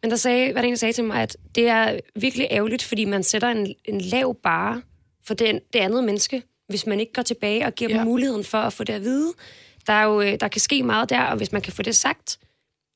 [0.03, 3.05] Men der sagde, var der en, sagde til mig, at det er virkelig ærgerligt, fordi
[3.05, 4.83] man sætter en, en lav bare
[5.25, 7.97] for den, det andet menneske, hvis man ikke går tilbage og giver ja.
[7.97, 8.01] Ja.
[8.01, 9.33] dem muligheden for at få det at vide.
[9.87, 11.97] Der, er jo, øh, der kan ske meget der, og hvis man kan få det
[11.97, 12.39] sagt,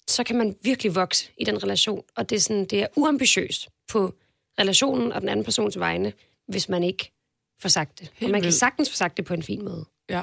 [0.09, 2.03] så kan man virkelig vokse i den relation.
[2.17, 4.15] Og det er, sådan, det er uambitiøst på
[4.61, 6.13] relationen og den anden persons vegne,
[6.49, 7.13] hvis man ikke
[7.63, 8.11] får sagt det.
[8.15, 9.85] Helt og man kan sagtens få sagt det på en fin måde.
[10.09, 10.23] Ja.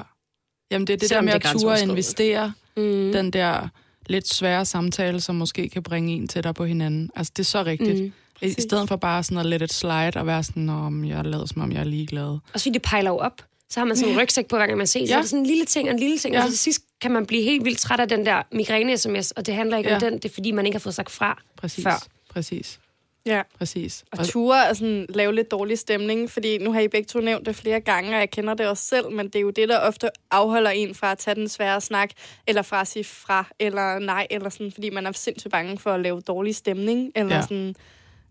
[0.70, 1.92] Jamen, det er det Selvom der med at ture grænseoverskridende.
[1.92, 3.12] investere Mm.
[3.12, 3.68] den der
[4.06, 7.10] lidt svære samtale, som måske kan bringe en tættere på hinanden.
[7.16, 8.02] Altså, det er så rigtigt.
[8.02, 8.12] Mm.
[8.42, 11.46] I, stedet for bare sådan at let it slide og være sådan, om jeg lader
[11.46, 12.24] som om jeg er ligeglad.
[12.24, 13.42] Og fordi det pejler jo op.
[13.70, 15.06] Så har man sådan en rygsæk på, hver gang man ser.
[15.06, 15.16] Så Ja.
[15.16, 16.34] er det sådan en lille ting og en lille ting.
[16.34, 16.42] Ja.
[16.42, 19.54] Og til sidst kan man blive helt vildt træt af den der migræne-sms, og det
[19.54, 19.94] handler ikke ja.
[19.96, 21.84] om den, det er fordi, man ikke har fået sagt fra Præcis.
[21.84, 22.06] før.
[22.30, 22.80] Præcis.
[23.26, 23.42] Ja.
[23.58, 24.04] Præcis.
[24.12, 27.46] Og ture er sådan lave lidt dårlig stemning, fordi nu har I begge to nævnt
[27.46, 29.78] det flere gange, og jeg kender det også selv, men det er jo det, der
[29.78, 32.10] ofte afholder en fra at tage den svære snak,
[32.46, 35.90] eller fra at sige fra, eller nej, eller sådan, fordi man er sindssygt bange for
[35.92, 37.36] at lave dårlig stemning, eller.
[37.36, 37.42] Ja.
[37.42, 37.74] sådan,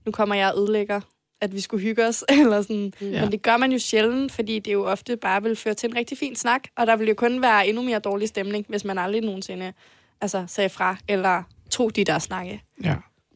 [0.06, 1.02] nu kommer jeg og ødelægger,
[1.44, 2.94] at vi skulle hygge os, eller sådan.
[3.02, 3.22] Ja.
[3.22, 5.96] Men det gør man jo sjældent, fordi det jo ofte bare vil føre til en
[5.96, 8.98] rigtig fin snak, og der vil jo kun være endnu mere dårlig stemning, hvis man
[8.98, 9.74] aldrig nogensinde
[10.22, 12.64] altså, sagde fra, eller tog de der snakke.
[12.84, 12.96] Ja.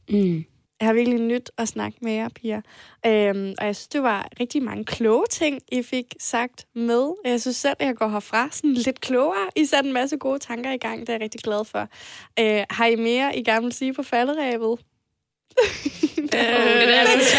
[0.09, 0.45] Mm.
[0.79, 2.61] Jeg har virkelig nyt at snakke med jer, piger.
[3.05, 7.11] Øhm, og jeg synes, det var rigtig mange kloge ting, I fik sagt med.
[7.25, 9.49] Jeg synes selv, at jeg går herfra sådan lidt klogere.
[9.55, 11.89] I satte en masse gode tanker i gang, det er jeg rigtig glad for.
[12.39, 14.79] Øh, har I mere, I gerne vil sige på falderæbet?
[16.31, 17.37] det er altså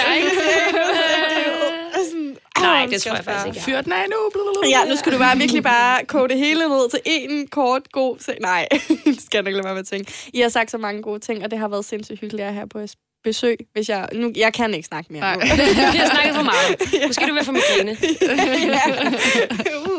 [2.60, 3.60] Nej, det tror jeg faktisk ikke.
[3.60, 4.42] Fyr den af nu.
[4.68, 8.16] Ja, nu skal du bare virkelig bare koge det hele ned til en kort, god
[8.16, 8.40] ting.
[8.40, 8.68] Nej,
[9.04, 10.12] det skal jeg nok lade være med at tænke.
[10.34, 12.68] I har sagt så mange gode ting, og det har været sindssygt hyggeligt at have
[12.68, 12.94] på et
[13.24, 13.56] besøg.
[13.72, 15.34] Hvis jeg, nu, jeg kan ikke snakke mere Nej.
[15.34, 15.40] nu.
[15.92, 17.06] Vi har snakket for meget.
[17.06, 17.90] Måske du vil få migræne.
[17.90, 17.98] uh,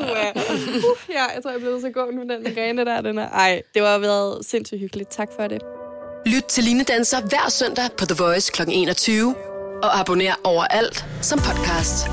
[0.09, 0.31] ja.
[0.31, 3.01] uh, ja, jeg tror, jeg bliver nødt til at gå nu, den migræne der.
[3.01, 3.29] Den er.
[3.29, 5.09] Ej, det har været sindssygt hyggeligt.
[5.09, 5.78] Tak for det.
[6.25, 8.61] Lyt til Line Danser hver søndag på The Voice kl.
[8.67, 9.35] 21.
[9.83, 12.07] Og abonner overalt som podcast.